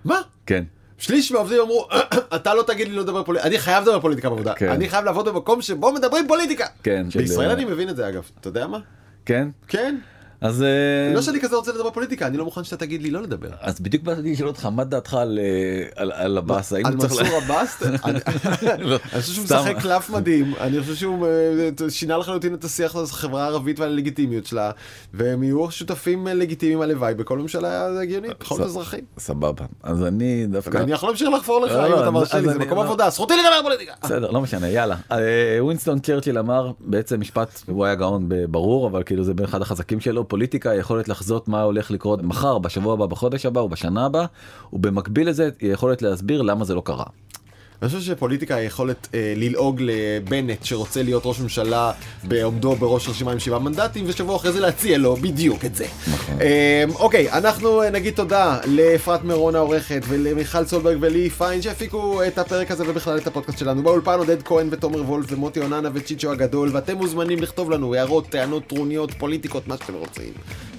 [0.04, 0.20] מה?
[0.46, 0.64] כן.
[0.98, 1.88] שליש מהעובדים אמרו,
[2.36, 4.68] אתה לא תגיד לי לא לדבר פוליטיקה, אני חייב לדבר פוליטיקה בעבודה, כן.
[4.70, 6.66] אני חייב לעבוד במקום שבו מדברים פוליטיקה.
[6.82, 7.06] כן.
[7.16, 8.78] בישראל אני מבין את זה אגב, אתה יודע מה?
[9.24, 9.48] כן.
[9.68, 9.96] כן.
[10.40, 10.68] אז אה,
[11.14, 13.48] לא שאני כזה רוצה לדבר פוליטיקה, אני לא מוכן שאתה תגיד לי לא לדבר.
[13.60, 17.00] אז בדיוק באתי לשאול אותך מה דעתך על אה, על- על עבאס האם על הוא
[17.00, 18.18] צריך מנסור ל- עבאס, אני
[18.84, 19.44] לא, אני חושב שהוא.
[19.44, 23.88] משחק קלף מדהים, אני חושב שהוא אה, שינה לחלוטין את השיח על החברה הערבית ועל
[23.90, 24.70] הלגיטימיות שלה,
[25.14, 29.00] והם יהיו שותפים לגיטימיים הלוואי בכל ממשלה הגיונית, בכל אזרחים.
[29.18, 32.78] סבבה אז אני דווקא אני יכול להמשיך לחפור לך אם אתה מרשה לי, זה מקום
[32.78, 32.82] לא.
[32.84, 33.92] עבודה, זכותי לדבר פוליטיקה.
[34.02, 34.96] בסדר לא משנה יאללה
[35.60, 40.28] ווינסטון צ'רצ'יל אמר בעצם משפט הוא היה גאון ברור אבל כאילו זה באחד החזקים שלו
[40.30, 44.26] פוליטיקה יכולת לחזות מה הולך לקרות מחר בשבוע הבא בחודש הבא ובשנה הבאה
[44.72, 47.04] ובמקביל לזה יכולת להסביר למה זה לא קרה.
[47.82, 51.92] אני חושב שפוליטיקה היא יכולת אה, ללעוג לבנט שרוצה להיות ראש ממשלה
[52.24, 55.86] בעומדו בראש רשימה עם שבעה מנדטים ושבוע אחרי זה להציע לו בדיוק את זה.
[56.12, 56.40] נכון.
[56.40, 62.38] אה, אוקיי, אנחנו אה, נגיד תודה לאפרת מירון העורכת ולמיכל סולברג ולי פיין שהפיקו את
[62.38, 63.82] הפרק הזה ובכלל את הפודקאסט שלנו.
[63.82, 68.66] באולפן עודד כהן ותומר וולף ומוטי אוננה וצ'יצ'ו הגדול ואתם מוזמנים לכתוב לנו הערות, טענות,
[68.66, 70.32] טרוניות, פוליטיקות, מה שאתם רוצים.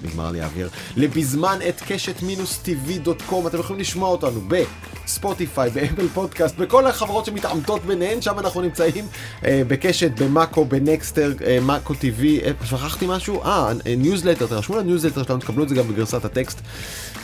[0.04, 0.68] נגמר לי האוויר.
[0.96, 7.84] לבזמן at קשת מינוס tv.com אתם יכולים לשמוע אותנו בספוטיפיי, באפל פודקאסט, בכל החברות שמתעמתות
[7.84, 9.06] ביניהן, שם אנחנו נמצאים
[9.44, 13.42] אה, בקשת, במאקו, בנקסטר, אה, מאקו TV, אה, שכחתי משהו?
[13.44, 16.60] אה, אה, ניוזלטר, תרשמו לניוזלטר שלנו, תקבלו את זה גם בגרסת הטקסט.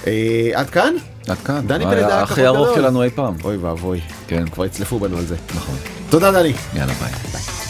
[0.07, 0.95] אה, עד כאן?
[1.29, 1.67] עד כאן.
[1.67, 2.69] דני היה פלד היה הכי ארוך.
[2.75, 3.35] שלנו אי פעם.
[3.45, 5.37] אוי ואבוי, כן כבר יצלפו בנו על זה.
[5.57, 5.77] נכון.
[6.11, 6.53] תודה דני.
[6.75, 7.13] יאללה ביי.
[7.33, 7.68] ביי.